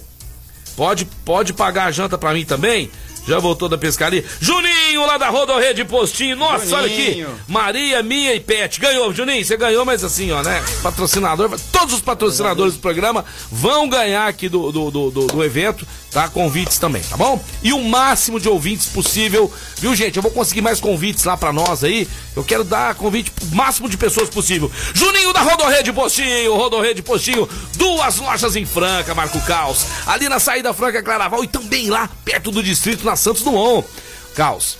[0.76, 2.92] Pode, pode pagar a janta pra mim também?
[3.28, 4.24] Já voltou da pescaria.
[4.40, 6.36] Juninho, lá da Rodorrede Postinho.
[6.36, 7.06] Nossa, olha aqui.
[7.12, 7.40] Juninho.
[7.48, 8.80] Maria, Mia e Pet.
[8.80, 9.44] Ganhou, Juninho.
[9.44, 10.64] Você ganhou, mas assim, ó, né?
[10.84, 11.60] Patrocinador.
[11.72, 16.28] Todos os patrocinadores do programa vão ganhar aqui do, do, do, do- do evento, tá?
[16.30, 17.44] Convites também, tá bom?
[17.64, 20.18] E o máximo de ouvintes possível, viu, gente?
[20.18, 22.08] Eu vou conseguir mais convites lá pra nós aí.
[22.36, 24.72] Eu quero dar convite pro máximo de pessoas possível.
[24.94, 27.48] Juninho da Rodorrede Postinho, Rodorrede Postinho.
[27.76, 29.86] Duas lojas em Franca, Marco Caos.
[30.06, 33.86] Ali na saída Franca Claraval e também lá perto do distrito, Santos Dumont.
[34.36, 34.78] Caos.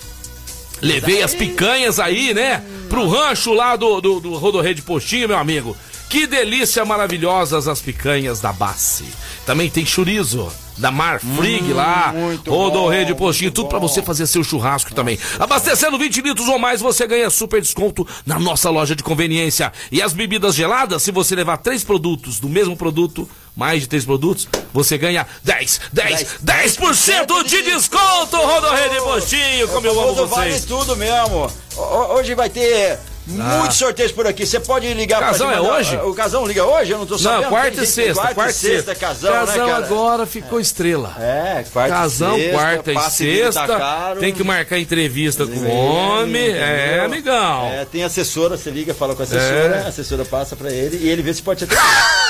[0.82, 2.62] Levei as picanhas aí, né?
[2.88, 5.76] Pro rancho lá do, do, do Rodorrede Postinho, meu amigo.
[6.08, 9.04] Que delícia maravilhosas as picanhas da Basse.
[9.44, 12.12] Também tem chorizo da Marfrig lá.
[12.14, 13.88] muito Rodorrede bom, Postinho, tudo pra bom.
[13.88, 15.18] você fazer seu churrasco também.
[15.38, 19.72] Abastecendo 20 litros ou mais, você ganha super desconto na nossa loja de conveniência.
[19.90, 24.04] E as bebidas geladas, se você levar três produtos do mesmo produto, mais de três
[24.04, 30.50] produtos, você ganha 10, 10, 10% de desconto, Rodorrede Postinho, como eu amo Tudo vale
[30.50, 30.64] vocês.
[30.64, 31.50] tudo mesmo.
[31.76, 34.46] Ho- ho- Hoje vai ter muitos sorteios por aqui.
[34.46, 35.26] Você pode ligar Ah.
[35.26, 35.96] Casão pra é hoje?
[35.98, 36.92] O Casão liga hoje?
[36.92, 37.42] Eu não tô sabendo.
[37.42, 41.14] Não, quarta e sexta, quarta, quarta e sexta, Casão, Casão né, agora ficou estrela.
[41.18, 42.56] É, quarta Casão, e sexta.
[42.58, 43.66] quarta e tá sexta.
[43.66, 44.20] caro.
[44.20, 46.50] tem que marcar entrevista com o homem.
[46.50, 47.66] É, amigão.
[47.66, 49.82] É, tem assessora, você liga, fala com a assessora, É.
[49.84, 51.82] a assessora passa pra ele e ele vê se pode te atender.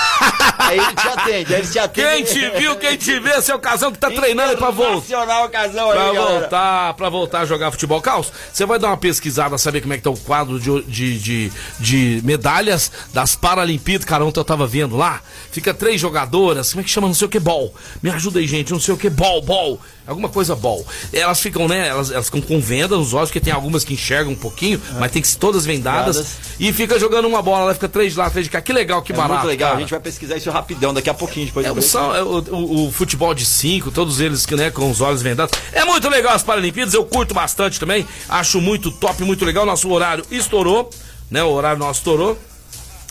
[0.67, 2.07] aí ele te atende, aí ele te atende.
[2.07, 5.49] Quem te viu, quem te vê, seu casão que tá treinando pra voltar.
[5.51, 6.39] Casão aí, Pra galera.
[6.41, 8.01] voltar, pra voltar a jogar futebol.
[8.01, 11.19] Caos, você vai dar uma pesquisada, saber como é que tá o quadro de, de,
[11.19, 14.05] de, de medalhas das Paralimpíadas.
[14.05, 15.21] Cara, ontem eu tava vendo lá.
[15.51, 17.07] Fica três jogadoras, como é que chama?
[17.07, 17.75] Não sei o que, bol.
[18.03, 19.81] Me ajuda aí, gente, não sei o que, bol, bol.
[20.07, 20.87] Alguma coisa bol.
[21.13, 21.89] Elas ficam, né?
[21.89, 25.11] Elas, elas ficam com venda nos olhos, porque tem algumas que enxergam um pouquinho, mas
[25.11, 26.17] tem que ser todas vendadas.
[26.17, 26.37] Vendadas.
[26.61, 28.61] E fica jogando uma bola, ela fica três de lá, três de cá.
[28.61, 29.35] Que legal, que É barato.
[29.35, 29.79] muito legal, cara.
[29.79, 32.87] a gente vai pesquisar isso rapidão, daqui a pouquinho, depois É, são- é, o, o-
[32.89, 35.59] o futebol de cinco, todos eles que, né, com os olhos vendados.
[35.73, 38.07] É muito legal as Paralimpíadas, eu curto bastante também.
[38.29, 39.67] Acho muito top, muito legal.
[39.67, 40.89] Nosso horário estourou,
[41.31, 41.43] né?
[41.43, 42.39] O horário nosso estourou.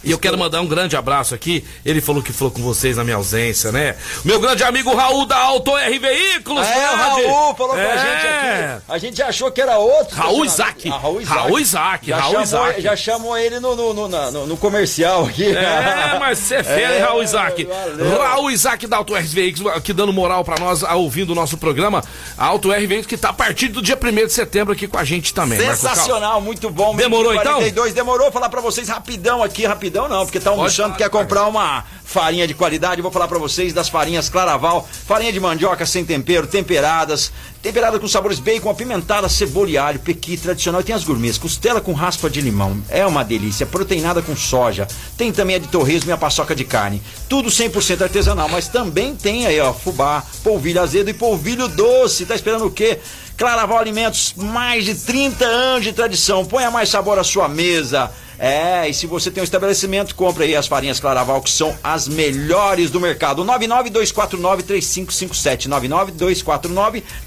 [0.05, 1.65] E eu quero mandar um grande abraço aqui.
[1.83, 3.95] Ele falou que falou com vocês na minha ausência, né?
[4.23, 6.65] Meu grande amigo Raul da Auto R Veículos.
[6.65, 6.95] É, o.
[6.95, 7.97] Raul falou com a É.
[7.97, 8.83] gente aqui.
[8.87, 10.15] A gente achou que era outro.
[10.15, 10.45] Raul.
[10.45, 10.89] Isaac.
[10.89, 11.39] Ah, Raul Isaac.
[11.39, 12.81] Raul Isaac, Já Raul chamou, Isaac.
[12.81, 15.45] Já chamou ele no, no, no, no- no comercial aqui.
[15.45, 17.63] É, mas você é fera, hein, É, Raul Isaac.
[17.65, 18.21] valeu.
[18.21, 21.57] Raul Isaac da Auto R Veículos, aqui dando moral pra nós, ah, ouvindo o nosso
[21.57, 22.03] programa.
[22.37, 24.97] A Auto R Veículos que tá a partir do dia 1 de setembro aqui com
[24.99, 25.57] a gente também.
[25.59, 26.95] Sensacional, muito bom.
[26.95, 27.53] Demorou, então?
[27.55, 31.47] 42, demorou falar pra vocês rapidão aqui, rapidão não, porque tá almoçando, falar, quer comprar
[31.47, 33.01] uma farinha de qualidade.
[33.01, 37.31] Vou falar pra vocês das farinhas Claraval, farinha de mandioca sem tempero, temperadas,
[37.61, 40.81] temperada com sabores bacon, apimentada, cebola e alho, pequi tradicional.
[40.81, 42.81] E tem as gourmets, costela com raspa de limão.
[42.89, 44.87] É uma delícia, proteinada com soja.
[45.17, 47.01] Tem também a de torresmo e a paçoca de carne.
[47.27, 52.25] Tudo 100% artesanal, mas também tem aí, ó, fubá, polvilho azedo e polvilho doce.
[52.25, 52.99] Tá esperando o quê?
[53.37, 56.45] Claraval Alimentos, mais de 30 anos de tradição.
[56.45, 58.11] Ponha mais sabor à sua mesa.
[58.37, 62.07] É, e se você tem um estabelecimento, compre aí as farinhas Claraval, que são as
[62.07, 63.43] melhores do mercado.
[63.45, 65.69] 99249-3557.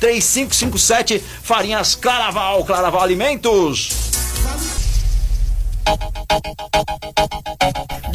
[0.00, 1.20] 99249-3557.
[1.42, 3.88] Farinhas Claraval, Claraval Alimentos.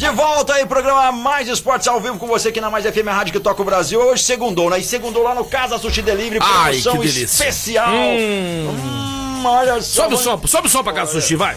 [0.04, 3.32] De volta aí, programa Mais Esportes ao vivo com você aqui na Mais FM Rádio
[3.32, 3.98] que toca o Brasil.
[3.98, 4.78] Hoje segundou, né?
[4.78, 7.24] E segundou lá no Casa Sushi Delivery, Ai, promoção delícia.
[7.24, 7.88] especial.
[7.88, 8.68] Hum.
[8.68, 10.02] Hum, olha só.
[10.02, 11.56] Sobe o som, sobe o som pra cá, Sushi, vai.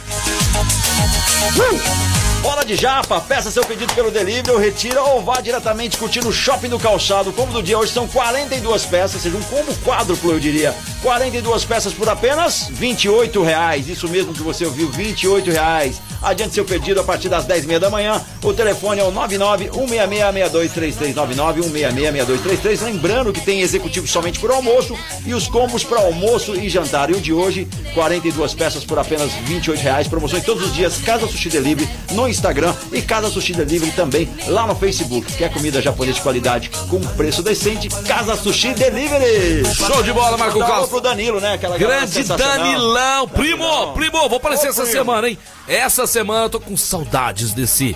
[2.42, 6.32] Bola de japa, peça seu pedido pelo delivery ou retira ou vá diretamente curtir no
[6.32, 7.32] Shopping do Calçado.
[7.32, 10.74] O combo do dia hoje são 42 peças, seja um combo quádruplo, eu diria.
[11.08, 13.88] 42 peças por apenas 28 reais.
[13.88, 16.02] Isso mesmo que você ouviu, 28 reais.
[16.22, 18.22] Adiante seu pedido a partir das 10 h 30 da manhã.
[18.44, 24.98] O telefone é o 99 166 6233 166 Lembrando que tem executivo somente por almoço
[25.26, 27.10] e os combos para almoço e jantar.
[27.10, 30.08] E o de hoje, 42 peças por apenas 28 reais.
[30.10, 30.98] Promoções todos os dias.
[30.98, 35.32] Casa Sushi Delivery no Instagram e Casa Sushi Delivery também lá no Facebook.
[35.38, 37.88] Quer comida japonesa de qualidade com preço decente?
[38.06, 39.64] Casa Sushi Delivery.
[39.74, 40.97] Show de bola, Marco Carlos.
[40.98, 41.54] Pro Danilo, né?
[41.54, 42.24] Aquela Grande.
[42.24, 43.28] Danilão.
[43.28, 43.94] Primo, Danilão.
[43.94, 44.98] primo, vou aparecer Ô, essa primo.
[44.98, 45.38] semana, hein?
[45.68, 47.96] Essa semana eu tô com saudades desse.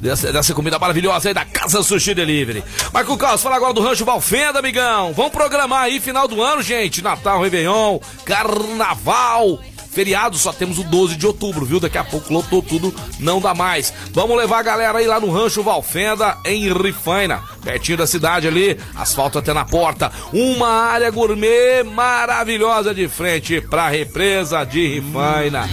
[0.00, 2.64] Dessa, dessa comida maravilhosa aí da Casa Sushi Delivery.
[2.90, 5.12] Marco Carlos, fala agora do Rancho Valfenda, amigão.
[5.12, 7.02] Vamos programar aí final do ano, gente.
[7.02, 9.60] Natal, Réveillon, Carnaval.
[9.92, 11.80] Feriado só temos o 12 de outubro, viu?
[11.80, 13.92] Daqui a pouco lotou tudo, não dá mais.
[14.12, 18.78] Vamos levar a galera aí lá no Rancho Valfenda, em Rifaina, pertinho da cidade ali,
[18.94, 20.12] asfalto até na porta.
[20.32, 25.68] Uma área gourmet maravilhosa de frente pra represa de Rifaina.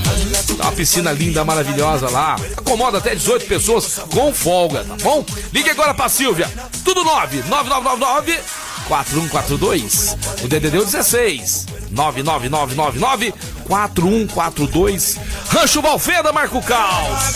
[0.57, 2.37] Tá Uma piscina linda, maravilhosa lá.
[2.57, 5.23] Acomoda até 18 pessoas com folga, tá bom?
[5.53, 6.49] Ligue agora pra Silvia.
[6.83, 8.39] Tudo 9 9999
[8.87, 10.17] 4142.
[10.43, 13.33] O DDD é o 16 99999
[13.67, 15.19] 4142.
[15.49, 17.33] Rancho Valfenda, Marco Caos.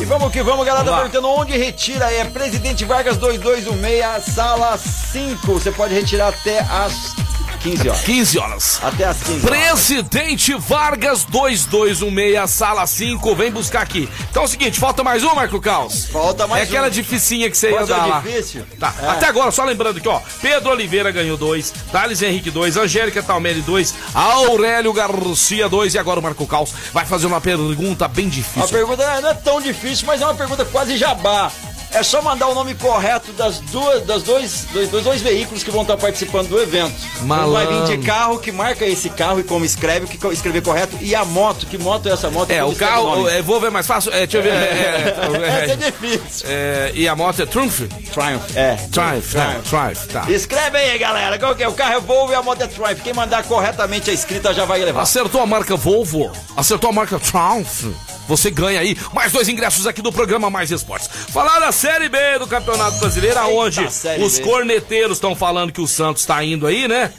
[0.00, 0.84] E vamos que vamos, galera.
[0.84, 2.10] Vamos perguntando onde retira.
[2.10, 5.46] É Presidente Vargas 2216, sala 5.
[5.52, 7.14] Você pode retirar até as
[7.62, 8.00] 15 horas.
[8.02, 8.80] 15 horas.
[8.82, 9.60] Até as 15 horas.
[9.70, 14.08] Presidente Vargas 2216, sala 5, vem buscar aqui.
[14.30, 16.06] Então é o seguinte, falta mais um, Marco Caos?
[16.06, 16.90] Falta mais É aquela um.
[16.90, 18.20] dificinha que você ia dar lá.
[18.20, 18.64] difícil?
[18.80, 19.06] Tá, É.
[19.08, 20.20] até agora, só lembrando aqui, ó.
[20.40, 26.18] Pedro Oliveira ganhou dois, Thales Henrique dois, Angélica Talmeri dois, Aurélio Garcia dois e agora
[26.18, 28.68] o Marco Caos vai fazer uma pergunta bem A difícil.
[28.68, 31.50] pergunta não é tão difícil, mas é uma pergunta quase jabá.
[31.94, 35.70] É só mandar o nome correto das duas, das dois, dois, dois, dois veículos que
[35.70, 36.94] vão estar participando do evento.
[37.20, 37.96] Um vai vir Malandro.
[37.98, 40.96] de carro, que marca esse carro e como escreve, o que escrever correto.
[41.00, 42.50] E a moto, que moto é essa moto?
[42.50, 44.52] É, o carro, é, vou ver mais fácil, é, deixa eu ver.
[44.52, 46.46] é, é, Essa é difícil.
[46.48, 47.80] é, e a moto é Triumph?
[48.12, 48.76] Triumph, é.
[48.90, 50.30] Triumph, é, Triumph, tá.
[50.30, 51.38] Escreve aí, galera.
[51.38, 51.68] Qual que é?
[51.68, 53.02] O carro é Volvo e a moto é Triumph.
[53.02, 55.02] Quem mandar corretamente a escrita já vai levar.
[55.02, 57.84] Acertou a marca Volvo, acertou a marca Triumph.
[58.32, 61.06] Você ganha aí mais dois ingressos aqui do programa Mais Esportes.
[61.28, 64.44] Falar da Série B do Campeonato Brasileiro, aonde Série os B.
[64.44, 67.12] corneteiros estão falando que o Santos tá indo aí, né?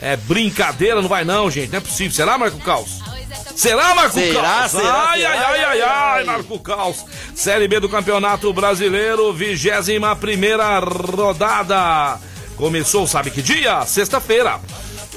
[0.00, 1.70] É brincadeira, não vai não, gente.
[1.72, 2.12] Não é possível.
[2.12, 3.00] Será, Marco Caos?
[3.56, 4.70] Será, Marco Será, Caos?
[4.70, 5.30] será, ai, será?
[5.32, 6.24] ai, ai, ai, ai.
[6.24, 7.04] Marco Caos.
[7.34, 12.20] Série B do Campeonato Brasileiro, vigésima primeira rodada.
[12.56, 13.84] Começou, sabe que dia?
[13.84, 14.60] Sexta-feira.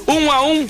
[0.08, 0.68] Um a um,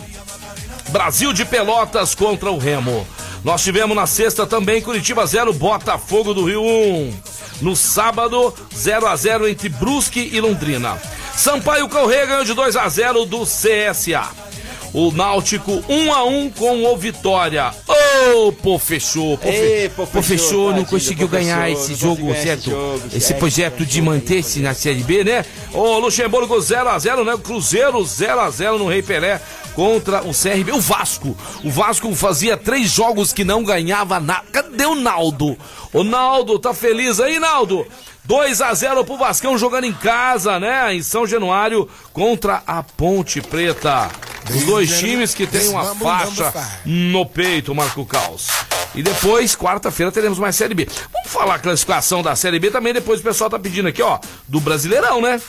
[0.91, 3.07] Brasil de Pelotas contra o Remo.
[3.47, 7.15] Nós tivemos na sexta também Curitiba 0, Botafogo do Rio 1.
[7.63, 11.01] No sábado, 0 a 0 entre Brusque e Londrina.
[11.37, 14.29] Sampaio Correia ganhou de 2 a 0 do CSA.
[14.93, 17.73] O Náutico 1 a 1 com o Vitória.
[18.35, 19.39] Ô, pô, fechou.
[19.39, 22.59] Pô, Ei, pô, pô, fechou, fechou, não conseguiu ganhar fechou, esse jogo, certo?
[22.59, 25.45] esse jogo, Esse certo, projeto certo, de manter-se na Série B, né?
[25.73, 27.35] O Luxemburgo 0x0, né?
[27.35, 29.41] O Cruzeiro 0x0 no Rei Pelé
[29.77, 30.73] contra o CRB.
[30.73, 31.37] O Vasco.
[31.63, 34.43] O Vasco fazia três jogos que não ganhava nada.
[34.51, 35.57] Cadê o Naldo?
[35.93, 37.87] O Naldo, tá feliz aí, Naldo?
[38.25, 40.95] 2 a 0 pro Vascão jogando em casa, né?
[40.95, 44.11] Em São Januário contra a Ponte Preta.
[44.51, 46.53] Os dois times que têm uma faixa
[46.85, 48.49] no peito, Marco Caos.
[48.95, 50.89] E depois, quarta-feira, teremos mais Série B.
[51.13, 54.19] Vamos falar a classificação da Série B também, depois o pessoal tá pedindo aqui, ó,
[54.49, 55.41] do Brasileirão, né?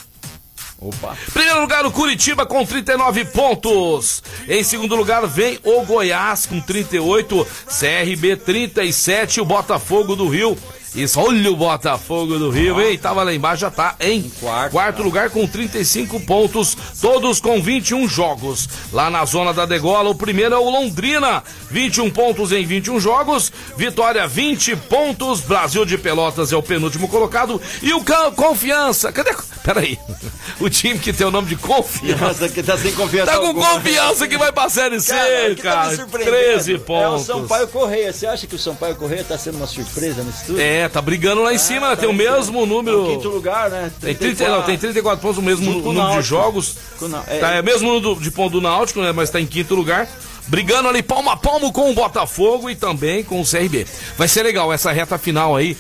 [0.80, 1.18] Opa.
[1.34, 4.22] Primeiro lugar, o Curitiba com 39 pontos.
[4.48, 10.58] Em segundo lugar, vem o Goiás com 38, CRB 37, o Botafogo do Rio.
[10.98, 12.98] Isso, olha o Botafogo do Rio, hein?
[12.98, 14.32] Tava lá embaixo, já tá em
[14.72, 18.68] quarto, lugar com 35 pontos, todos com 21 jogos.
[18.92, 23.52] Lá na zona da degola, o primeiro é o Londrina, 21 pontos em 21 jogos.
[23.78, 25.42] Vitória, 20 pontos.
[25.42, 27.62] Brasil de Pelotas é o penúltimo colocado.
[27.84, 28.04] E o
[28.36, 29.36] Confiança, cadê?
[29.64, 30.00] Peraí,
[30.60, 32.50] o time que tem o nome de Confiança.
[32.50, 33.32] Que tá sem confiança.
[33.34, 33.70] Tá com alguma.
[33.76, 35.96] confiança que vai pra Série C, Cara, tá cara.
[35.96, 37.26] surpreendendo 13 É o pontos.
[37.26, 38.12] Sampaio Correia.
[38.14, 40.60] Você acha que o Sampaio Correia tá sendo uma surpresa nesse tudo?
[40.62, 41.96] É, tá brigando lá em cima, né?
[41.96, 43.04] tem o mesmo número.
[43.04, 43.92] No quinto lugar, né?
[44.00, 46.76] Tem, 30, não, tem 34 pontos, o mesmo Junto com o número de jogos.
[47.02, 47.40] O é.
[47.40, 49.12] Tá, é o mesmo número de ponto do Náutico, né?
[49.12, 50.08] Mas tá em quinto lugar.
[50.48, 53.86] Brigando ali palmo a palmo com o Botafogo e também com o CRB.
[54.18, 55.76] Vai ser legal essa reta final aí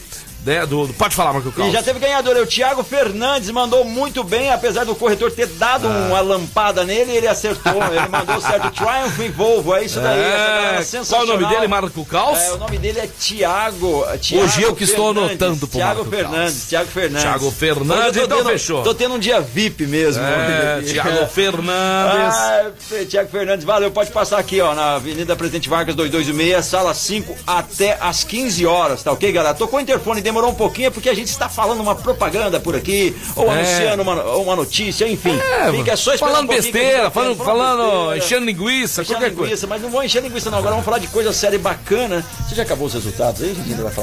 [0.45, 1.73] né, do, do- Pode falar, Marco E Carlos.
[1.73, 5.87] já teve ganhador, é o Thiago Fernandes, mandou muito bem, apesar do corretor ter dado
[5.87, 6.07] Ah.
[6.09, 10.57] uma lampada nele, ele acertou, ele mandou certo Triumph em Volvo, é isso daí, galera
[10.67, 11.27] É, qual o sensacional.
[11.39, 12.37] nome dele, Marco Caos?
[12.39, 15.95] É, o nome dele é Thiago, Thiago Hoje eu que estou Fernandes, anotando pro Thiago
[16.05, 16.65] Marco Fernandes.
[16.67, 17.23] Thiago Fernandes.
[17.23, 18.83] Thiago Fernandes, tô então tendo- fechou.
[18.83, 20.23] Tô tendo um dia VIP mesmo.
[20.23, 22.35] É, Thiago Fernandes.
[22.37, 22.71] Ah,
[23.09, 23.91] Tiago Fernandes, valeu.
[23.91, 29.03] Pode passar aqui, ó, na Avenida Presidente Vargas 226, sala 5, até às 15 horas,
[29.03, 29.53] tá ok, galera?
[29.55, 33.15] Tocou o interfone, demorou um pouquinho, porque a gente está falando uma propaganda por aqui,
[33.35, 33.55] ou É.
[33.59, 35.37] anunciando uma, uma notícia, enfim.
[35.37, 38.17] É, Fica só esperando falando besteira, falando, tendo, falando besteira.
[38.17, 39.67] enchendo linguiça, Encher qualquer linguiça, coisa.
[39.67, 42.23] mas não vou encher linguiça não, agora vamos falar de coisa séria e bacana.
[42.47, 43.55] Você já acabou os resultados aí?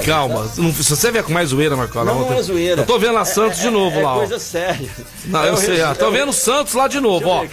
[0.05, 2.21] Calma, não, se você vier com mais zoeira, Marco resultados?
[2.21, 2.83] Não, não é zoeira.
[2.83, 4.17] Eu tô vendo a Santos de novo é, lá, É ó.
[4.19, 4.89] coisa séria.
[5.27, 5.95] Não, É eu sei, ó.
[5.95, 7.45] Tô é vendo Santos lá de novo, eu ó.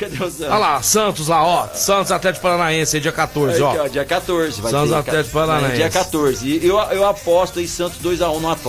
[0.42, 1.68] Olha lá, Santos lá, ó.
[1.74, 3.84] Santos Atlético Paranaense, aí, dia 14, Aqui, ó.
[3.84, 4.62] ó, dia 14.
[4.62, 5.74] Vai Santos Atlético Paranaense.
[5.74, 6.48] é, Dia 14.
[6.48, 8.61] E eu, eu aposto em Santos 2x1 no Atlético,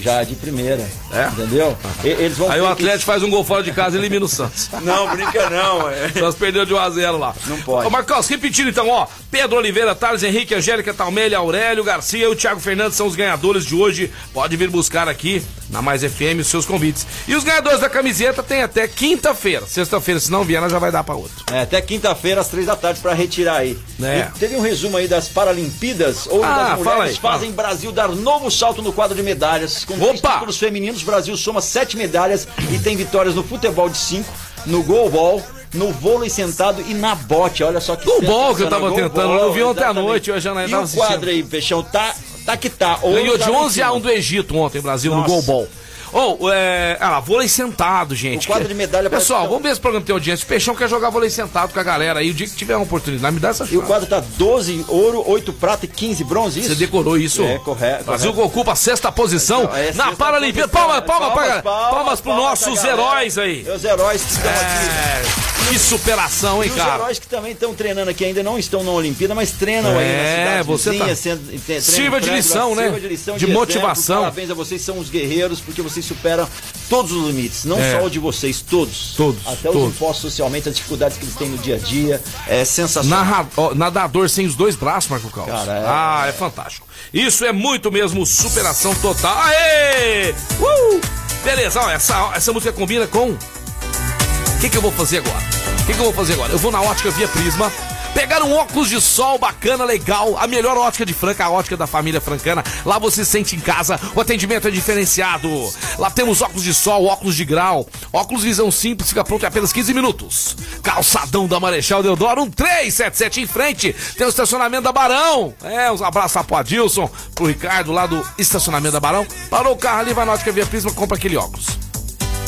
[0.00, 0.86] já de primeira.
[1.12, 1.26] É?
[1.28, 1.76] Entendeu?
[2.04, 4.24] E- eles vão Aí o que- Atlético faz um gol fora de casa e elimina
[4.24, 4.68] o Santos.
[4.82, 5.88] Não, brinca não.
[5.90, 6.08] É.
[6.10, 7.34] Santos perdeu de 1x0 lá.
[7.46, 7.86] Não pode.
[7.86, 9.06] Ô, Marcos, repetindo então, ó.
[9.30, 13.64] Pedro Oliveira, Thales Henrique, Angélica Talmelha, Aurélio Garcia e o Thiago Fernandes são os ganhadores
[13.64, 14.10] de hoje.
[14.32, 17.06] Pode vir buscar aqui na Mais FM os seus convites.
[17.26, 19.66] E os ganhadores da camiseta tem até quinta-feira.
[19.66, 21.44] Sexta-feira, se não vier, nós já vai dar pra outro.
[21.52, 23.76] É, até quinta-feira, às três da tarde, pra retirar aí.
[24.02, 24.28] É.
[24.34, 26.26] E teve um resumo aí das Paralimpíadas.
[26.26, 27.34] Hoje Ah, as fala mulheres aí, fala.
[27.34, 29.84] fazem Brasil dar novo salto no quadro de medalhas.
[29.84, 30.32] Com Opa!
[30.34, 34.32] títulos femininos, o Brasil soma sete medalhas e tem vitórias no futebol de cinco,
[34.64, 35.42] no goalball,
[35.74, 37.62] no vôlei sentado e na bote.
[37.62, 40.30] Olha só que No ball que eu tava Goalball, tentando, eu vi ontem à noite,
[40.30, 41.06] eu já não E tava o assistindo.
[41.06, 42.14] quadro aí, Peixão, tá,
[42.44, 42.98] tá que tá.
[43.02, 43.96] Ganhou de tá lá em 11 a cima.
[43.96, 45.68] 1 do Egito ontem, Brasil, no Nossa.
[46.12, 46.96] Ou, é.
[47.00, 48.44] Ah lá, vôlei sentado, gente.
[48.46, 50.44] O quadro de medalha Pessoal, é vamos ver se o programa tem audiência.
[50.44, 52.30] O Peixão quer jogar vôlei sentado com a galera aí.
[52.30, 53.86] O dia que tiver uma oportunidade, me dá essa E o chance.
[53.86, 56.68] quadro tá 12 ouro, 8 prata e 15 bronze, isso?
[56.70, 57.42] Você decorou isso?
[57.42, 58.48] É, correto, Brasil correto.
[58.48, 60.68] ocupa a sexta posição Então, é na Paralimpíada.
[60.68, 63.66] Palmas, palmas, palmas, palmas, palmas pros nossos heróis aí.
[63.68, 65.66] Os heróis que estão aqui.
[65.66, 66.94] É, que superação, hein, E os cara?
[66.96, 70.16] heróis que também estão treinando aqui, ainda não estão na Olimpíada, mas treinam aí É,
[70.22, 72.82] nas cidades você tá- sendo- te- treinam Sirva de lição, né?
[72.84, 74.20] sirva de lição, De motivação.
[74.20, 76.48] Parabéns a vocês, são os guerreiros, porque vocês superam
[76.88, 77.98] todos os limites, não É.
[77.98, 79.14] só o de vocês, todos.
[79.16, 79.88] Todos, Até os todos.
[79.94, 83.24] impostos socialmente, as dificuldades que eles têm no dia a dia, é sensacional.
[83.24, 85.48] Narra- ó, nadador sem os dois braços, Marco Caos.
[85.50, 86.86] Cara, é- Ah, é fantástico.
[87.12, 89.36] Isso é muito mesmo superação total.
[89.38, 90.32] Aê!
[90.60, 91.00] Uh!
[91.44, 93.30] Beleza, ó, essa, essa música combina com.
[93.30, 95.36] O que, que eu vou fazer agora?
[95.82, 96.52] O que, que eu vou fazer agora?
[96.52, 97.70] Eu vou na ótica Via Prisma.
[98.16, 101.86] Pegar um óculos de sol bacana, legal, a melhor ótica de Franca, a ótica da
[101.86, 102.64] família francana.
[102.82, 105.50] Lá você se sente em casa, o atendimento é diferenciado.
[105.98, 109.70] Lá temos óculos de sol, óculos de grau, óculos visão simples, fica pronto em apenas
[109.70, 110.56] 15 minutos.
[110.82, 113.94] Calçadão da Marechal Deodoro, um 377 em frente.
[114.16, 115.52] Tem o estacionamento da Barão.
[115.62, 119.26] É, uns abraços pro Adilson, pro Ricardo lá do estacionamento da Barão.
[119.50, 121.75] Parou o carro ali, vai na ótica Via Prisma, compra aquele óculos.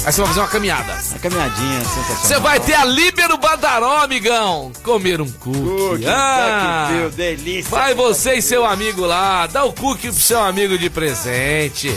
[0.09, 0.99] Aí você vai fazer uma caminhada.
[1.11, 2.25] Uma caminhadinha sensacional.
[2.25, 4.73] Você vai ter a Líbero Badaró, amigão.
[4.83, 5.61] Comer um cookie.
[5.61, 7.71] Cookie, Ah, que viu, delícia.
[7.71, 9.47] vai você e seu amigo lá.
[9.47, 11.95] Dá o cookie pro seu amigo de presente.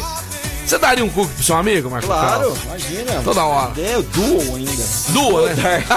[0.66, 2.58] Você daria um cookie pro seu amigo, Marco Claro, Carlos?
[2.66, 3.22] imagina.
[3.24, 3.72] Toda hora.
[3.80, 4.84] É, duo ainda.
[5.14, 5.84] Duas, né?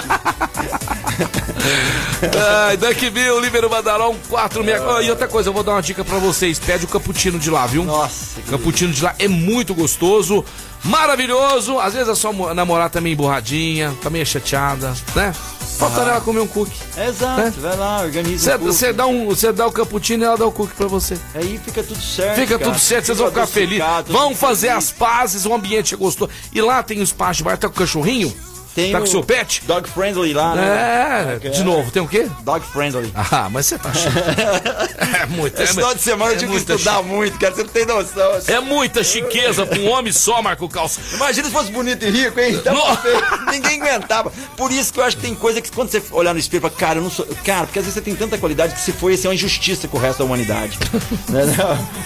[2.69, 4.83] Ai, Duck Bill, Líbero Badaró, um 46.
[4.89, 6.61] Oh, e outra coisa, eu vou dar uma dica pra vocês.
[6.61, 7.83] Pede o cappuccino de lá, viu?
[7.85, 10.45] Nossa, O cappuccino de lá é muito gostoso,
[10.85, 11.79] maravilhoso.
[11.79, 15.35] Às vezes a sua mo- namorada tá meio emburradinha, tá meio chateada, né?
[15.79, 16.77] Falta ela comer um cookie.
[16.97, 17.51] Exato, É.
[17.51, 18.57] vai lá, organiza.
[18.59, 21.19] Você dá, um, dá o cappuccino e ela dá o cookie pra você.
[21.35, 22.37] Aí fica tudo certo.
[22.37, 22.71] Fica cara.
[22.71, 23.85] tudo certo, vocês vão Fica ficar felizes.
[24.09, 24.85] Vão fazer feliz.
[24.85, 26.31] as pazes, o ambiente é gostoso.
[26.53, 28.33] E lá tem o espaço de bar, tá com o cachorrinho?
[28.75, 29.63] Tem tá o com o seu pet?
[29.67, 31.39] Dog friendly lá, né?
[31.43, 32.29] É, de novo, tem o quê?
[32.43, 33.13] Dog friendly.
[33.15, 34.15] Ah, mas você tá achando.
[35.15, 35.61] É muito.
[35.61, 37.55] Esse final de semana eu é tive que estudar muito, cara.
[37.55, 38.33] Você não tem noção.
[38.47, 41.01] É muita chiqueza pra um homem só, Marco Calça.
[41.15, 42.61] Imagina se fosse bonito e rico, hein?
[42.67, 43.03] Nossa.
[43.03, 43.23] feio.
[43.51, 44.33] Ninguém aguentava.
[44.57, 46.75] Por isso que eu acho que tem coisa que quando você olhar no espelho, fala,
[46.75, 47.27] cara, eu não sou.
[47.45, 49.87] Cara, porque às vezes você tem tanta qualidade que se for, isso é uma injustiça
[49.89, 50.79] com o resto da humanidade.
[51.29, 51.43] Né?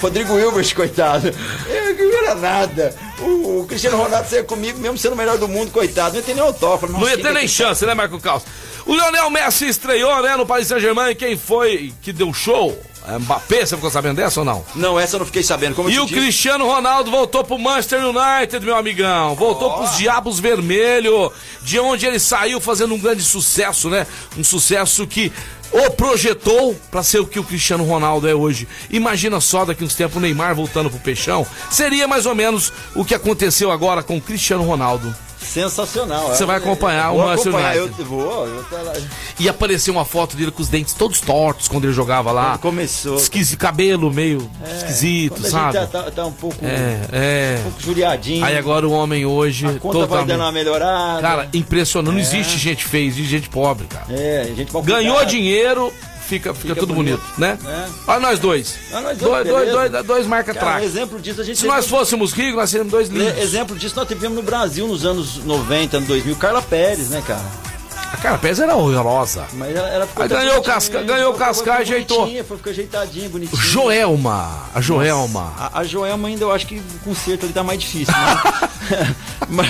[0.00, 1.32] Rodrigo Hilbert, coitado.
[1.68, 1.96] Eu
[2.28, 2.94] era nada.
[3.20, 6.10] O, o Cristiano Ronaldo saiu comigo, mesmo sendo o melhor do mundo, coitado.
[6.10, 6.92] Não ia ter nem autógrafo.
[6.92, 8.46] Não ia ter nem chance, né, Marco Calça?
[8.86, 11.14] O Lionel Messi estreou, né, no Paris Saint-Germain.
[11.14, 12.76] Quem foi que deu show?
[13.06, 14.62] É Mbappé, você ficou sabendo dessa ou não?
[14.74, 15.74] Não, essa eu não fiquei sabendo.
[15.74, 19.34] Como E o disse, Cristiano Ronaldo voltou pro Manchester United, meu amigão.
[19.34, 24.06] Voltou pros Diabos Vermelho, de onde ele saiu fazendo um grande sucesso, né?
[24.36, 25.32] Um sucesso que
[25.72, 28.66] o projetou pra ser o que o Cristiano Ronaldo é hoje.
[28.90, 31.46] Imagina só daqui uns tempos o Neymar voltando pro Peixão.
[31.70, 35.14] Seria mais ou menos o que aconteceu agora com o Cristiano Ronaldo.
[35.40, 36.28] Sensacional.
[36.28, 36.46] Você é.
[36.46, 38.00] vai acompanhar o Manchester acompanhar, United.
[38.00, 38.92] Eu vou, eu tô lá.
[39.38, 42.50] E apareceu uma foto dele com os dentes todos tortos quando ele jogava lá.
[42.50, 43.16] Quando começou.
[43.16, 45.72] Esquisito, cabelo meio esquisito, Quando a sabe?
[45.74, 47.56] tá, tá- tá um pouco, É, é.
[47.60, 48.44] um pouco judiadinho.
[48.44, 49.66] Aí agora o homem hoje.
[49.66, 51.20] a conta vai dando uma melhorada.
[51.22, 52.12] Cara, impressionante.
[52.14, 54.06] Não existe gente feia, existe gente pobre, cara.
[54.10, 55.92] é, gente Ganhou dinheiro,
[56.28, 57.58] fica, fica, tudo bonito, bonito, né?
[57.64, 57.88] É.
[58.06, 58.78] Olha nós dois.
[58.92, 59.88] Ah, nós dois, dois, beleza.
[59.90, 63.08] dois, dois marca Cara, exemplo disso a gente Se nós fôssemos ricos, nós seríamos dois
[63.08, 63.38] lindos.
[63.38, 67.44] Exemplo disso nós tivemos no Brasil nos anos 90, anos 2000, Carla Pérez, né, cara?
[68.12, 69.46] A cara pés era horrorosa.
[69.52, 72.26] Mas ela, ela ficou Aí ganhou o casca- ganhou foi- cascar foi e ajeitou.
[72.26, 73.62] Foi, ficou ajeitadinha, bonitinha.
[73.62, 74.64] Joelma.
[74.74, 75.52] A Joelma.
[75.58, 79.14] A, a Joelma ainda eu acho que o conserto ali tá mais difícil, né?
[79.48, 79.68] mas,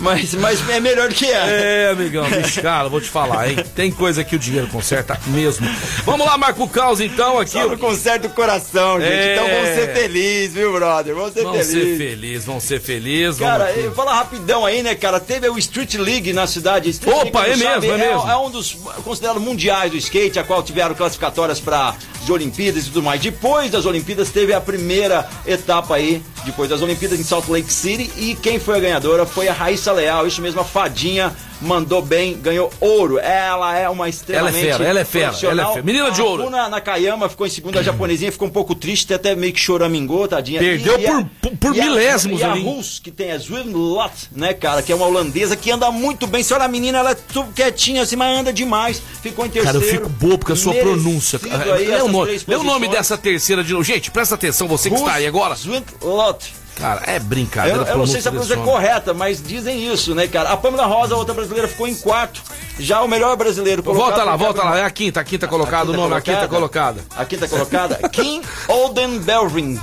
[0.00, 1.48] mas, mas é melhor do que ela.
[1.50, 2.24] É, amigão,
[2.60, 3.56] cara, vou te falar, hein?
[3.74, 5.66] Tem coisa que o dinheiro conserta mesmo.
[6.04, 7.52] Vamos lá, Marco Caos, então, aqui.
[7.52, 9.12] Só conserta o coração, gente.
[9.12, 9.34] É.
[9.34, 11.14] Então vamos ser felizes, viu, brother?
[11.14, 11.98] Vamos ser Vamos felizes.
[11.98, 13.38] ser felizes, vamos ser felizes.
[13.40, 13.94] Cara, vamos...
[13.96, 15.20] fala rapidão aí, né, cara?
[15.20, 16.90] Teve o Street League na cidade.
[16.90, 18.30] Street Opa, League, é mesmo, é mesmo.
[18.30, 22.86] É um dos considerados mundiais do skate, a qual tiveram classificatórias para as Olimpíadas e
[22.86, 23.20] tudo mais.
[23.20, 28.10] Depois das Olimpíadas teve a primeira etapa aí, depois das Olimpíadas em Salt Lake City
[28.16, 32.38] e quem foi a ganhadora foi a Raíssa Leal, isso mesmo, a fadinha mandou bem,
[32.40, 33.18] ganhou ouro.
[33.18, 35.82] Ela é uma extremamente fera, ela é fera, ela é fera.
[35.82, 36.42] Menina de ouro.
[36.44, 40.26] Hakuna Nakayama ficou em segunda, a japonesinha ficou um pouco triste, até meio que choramingou,
[40.26, 40.58] tadinha.
[40.58, 42.62] Perdeu E- e a- por- por- por e a- milésimos e a ali.
[42.62, 46.42] Rus, que tem a Zwimlot, né, cara, que é uma holandesa que anda muito bem.
[46.42, 49.02] Você olha a menina, ela é tudo quietinha assim, mas anda demais.
[49.22, 49.86] Ficou em Cara, terceiro.
[49.86, 51.38] eu fico bobo com a sua pronúncia.
[51.42, 53.84] Lê o, nome, lê o nome dessa terceira de novo.
[53.84, 55.54] Gente, presta atenção, você que Rus está aí agora.
[56.76, 57.82] Cara, é Eu, brincadeira.
[57.90, 60.48] eu não sei se a pronúncia é correta, mas dizem isso, né, cara?
[60.50, 62.40] A Pamela Rosa, outra brasileira, ficou em quarto.
[62.78, 64.78] Já o melhor brasileiro Volta lá, volta lá.
[64.78, 67.02] É a quinta, a quinta colocada, o nome, a quinta colocada.
[67.14, 67.96] A quinta colocada.
[68.10, 69.74] Kim Oldenbelring,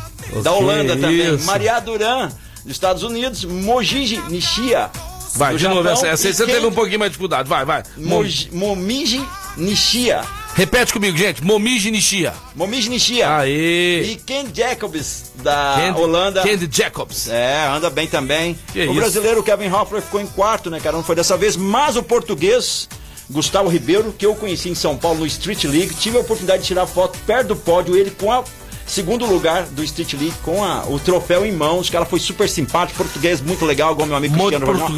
[0.44, 1.36] da Ok, Holanda também.
[1.36, 1.46] isso.
[1.46, 2.30] Maria Duran,
[2.64, 3.46] dos Estados Unidos.
[3.46, 4.90] Mojiji Nishia.
[5.36, 5.94] Vai, de novo, Japão.
[5.94, 7.48] essa, essa E você teve um pouquinho mais de dificuldade.
[7.48, 7.84] Vai, vai.
[7.96, 9.24] Moji- Momiji
[9.56, 10.22] Nishia.
[10.58, 11.44] Repete comigo, gente.
[11.44, 12.34] Momiji Nishia.
[12.56, 13.30] Momiji Nishia.
[13.38, 14.02] Aê.
[14.02, 16.42] E Ken Jacobs, da Candy- Holanda.
[16.42, 17.30] Candy Jacobs.
[17.30, 18.58] É, anda bem também.
[18.74, 18.94] Que o isso.
[18.96, 20.96] brasileiro Kevin Hoffler ficou em quarto, né, cara?
[20.98, 22.90] Não foi dessa vez, mas o português
[23.30, 26.68] Gustavo Ribeiro, que eu conheci em São Paulo no Street League, tive a oportunidade de
[26.70, 28.44] tirar foto perto do pódio, ele com a
[28.88, 31.88] segundo lugar do Street League, com a- o troféu em mãos.
[31.88, 34.96] O cara foi super simpático, português muito legal, igual meu amigo Muito Cristiano Ronaldo.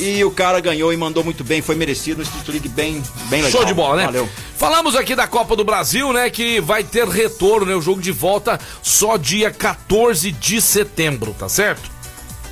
[0.00, 3.42] E o cara ganhou e mandou muito bem, foi merecido no Street League, bem, bem
[3.42, 3.50] legal.
[3.60, 4.04] Show de bola, né?
[4.06, 4.28] Valeu.
[4.56, 6.30] Falamos aqui da Copa do Brasil, né?
[6.30, 7.74] Que vai ter retorno, né?
[7.74, 11.90] O jogo de volta só dia 14 de setembro, tá certo?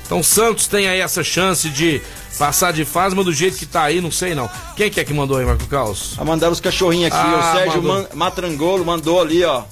[0.05, 2.01] Então o Santos tem aí essa chance de
[2.37, 4.49] passar de fase, mas do jeito que tá aí, não sei não.
[4.75, 6.15] Quem que é que mandou aí, Marco Caos?
[6.17, 8.01] A mandar os cachorrinhos aqui, Ah, o Sérgio mandou.
[8.03, 9.63] Man- Matrangolo mandou ali, ó.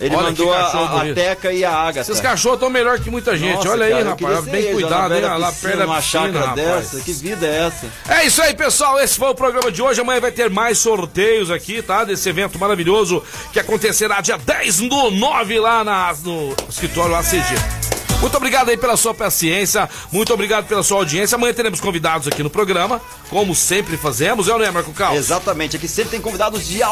[0.00, 1.14] Ele Olha mandou a, a-.
[1.14, 2.00] Teca e a Agatha.
[2.00, 3.56] Esses cachorros estão melhor que muita gente.
[3.56, 4.44] Nossa, Olha aí, cara, eu rapaz.
[4.44, 5.20] Bem eles, cuidado, hein?
[5.22, 7.00] na Lá perto piscina, chácara dessa.
[7.00, 7.86] Que vida é essa?
[8.08, 9.00] É isso aí, pessoal.
[9.00, 10.00] Esse foi o programa de hoje.
[10.00, 12.04] Amanhã vai ter mais sorteios aqui, tá?
[12.04, 13.22] Desse evento maravilhoso
[13.52, 17.88] que acontecerá dia 10 do 9 lá na, no escritório ACG.
[18.20, 21.36] Muito obrigado aí pela sua paciência, muito obrigado pela sua audiência.
[21.36, 25.14] Amanhã teremos convidados aqui no programa, como sempre fazemos, é ou não é, Marco Cal?
[25.14, 26.82] Exatamente, aqui sempre tem convidados de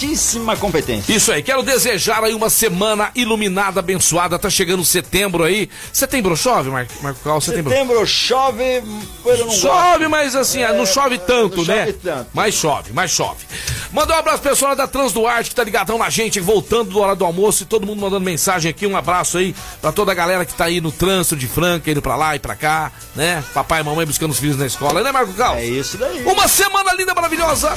[0.00, 1.12] altíssima competência.
[1.12, 4.38] Isso aí, quero desejar aí uma semana iluminada, abençoada.
[4.38, 5.68] Tá chegando setembro aí.
[5.92, 7.40] Setembro chove, Mar Marco Cal?
[7.40, 7.70] Setembro.
[7.70, 8.82] Setembro chove,
[9.26, 11.86] eu não Chove, mas assim, É, não chove tanto, não né?
[11.86, 12.30] chove tanto.
[12.32, 13.44] Mas chove, mas chove.
[13.92, 17.24] Mandar um abraço pessoal da Transduarte que tá ligadão na gente, voltando do hora do
[17.24, 18.86] almoço e todo mundo mandando mensagem aqui.
[18.86, 22.00] Um abraço aí pra toda a galera que tá aí no trânsito de Franca, indo
[22.00, 23.44] pra lá e pra cá, né?
[23.52, 25.56] Papai e mamãe buscando os filhos na escola, né, Marco Cal?
[25.56, 26.22] É isso daí.
[26.24, 27.70] Uma semana linda, maravilhosa.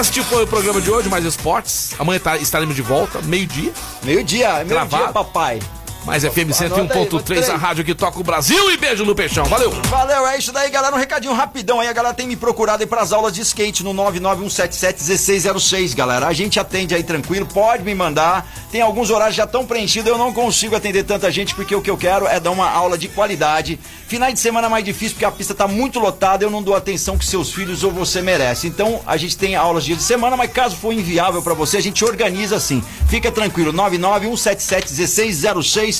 [0.00, 1.94] Este foi o programa de hoje, mais esportes.
[1.98, 3.72] Amanhã tá- estaremos de volta, meio-dia.
[4.02, 5.60] Meio-dia, meio-dia, papai.
[6.04, 8.70] Mais FM Anota aí, 101.3, a rádio que toca o Brasil.
[8.70, 9.46] E beijo no peixão.
[9.46, 9.70] Valeu!
[9.70, 10.94] Valeu, é isso daí, galera.
[10.94, 11.88] Um recadinho rapidão aí.
[11.88, 16.26] A galera tem me procurado aí pras aulas de skate no 991771606, galera.
[16.26, 18.46] A gente atende aí tranquilo, pode me mandar.
[18.70, 20.10] Tem alguns horários já estão preenchidos.
[20.10, 22.98] Eu não consigo atender tanta gente porque o que eu quero é dar uma aula
[22.98, 23.80] de qualidade.
[24.06, 26.44] Finais de semana é mais difícil porque a pista tá muito lotada.
[26.44, 28.66] Eu não dou atenção que seus filhos ou você merece.
[28.66, 31.82] Então a gente tem aulas dia de semana, mas caso for inviável pra você, a
[31.82, 32.84] gente organiza assim.
[33.08, 35.93] Fica tranquilo, 991771606.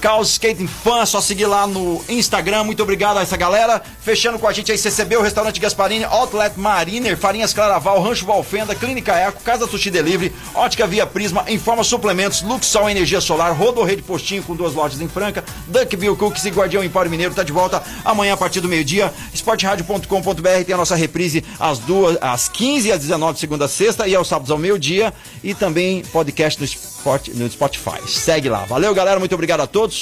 [0.00, 2.64] Caos Skating Fan, só seguir lá no Instagram.
[2.64, 3.82] Muito obrigado a essa galera.
[4.00, 8.74] Fechando com a gente aí, CCB, o Restaurante Gasparini, Outlet Mariner, Farinhas Claraval, Rancho Valfenda,
[8.74, 14.00] Clínica Eco, Casa Sushi Delivery, Ótica Via Prisma, Informa Suplementos, Luxol Energia Solar, Rodo Rede
[14.00, 17.82] Postinho com duas lojas em Franca, Duckville Cookies e Guardião Empório Mineiro tá de volta
[18.02, 19.12] amanhã a partir do meio-dia.
[19.34, 24.08] Esportradio.com.br tem a nossa reprise às duas, às 15 e às 19 segunda a sexta
[24.08, 25.12] e aos sábados ao meio-dia
[25.44, 26.89] e também podcast no,
[27.34, 28.00] no Spotify.
[28.06, 28.64] Segue lá.
[28.64, 29.18] Valeu, galera.
[29.18, 29.96] Muito obrigado a todos.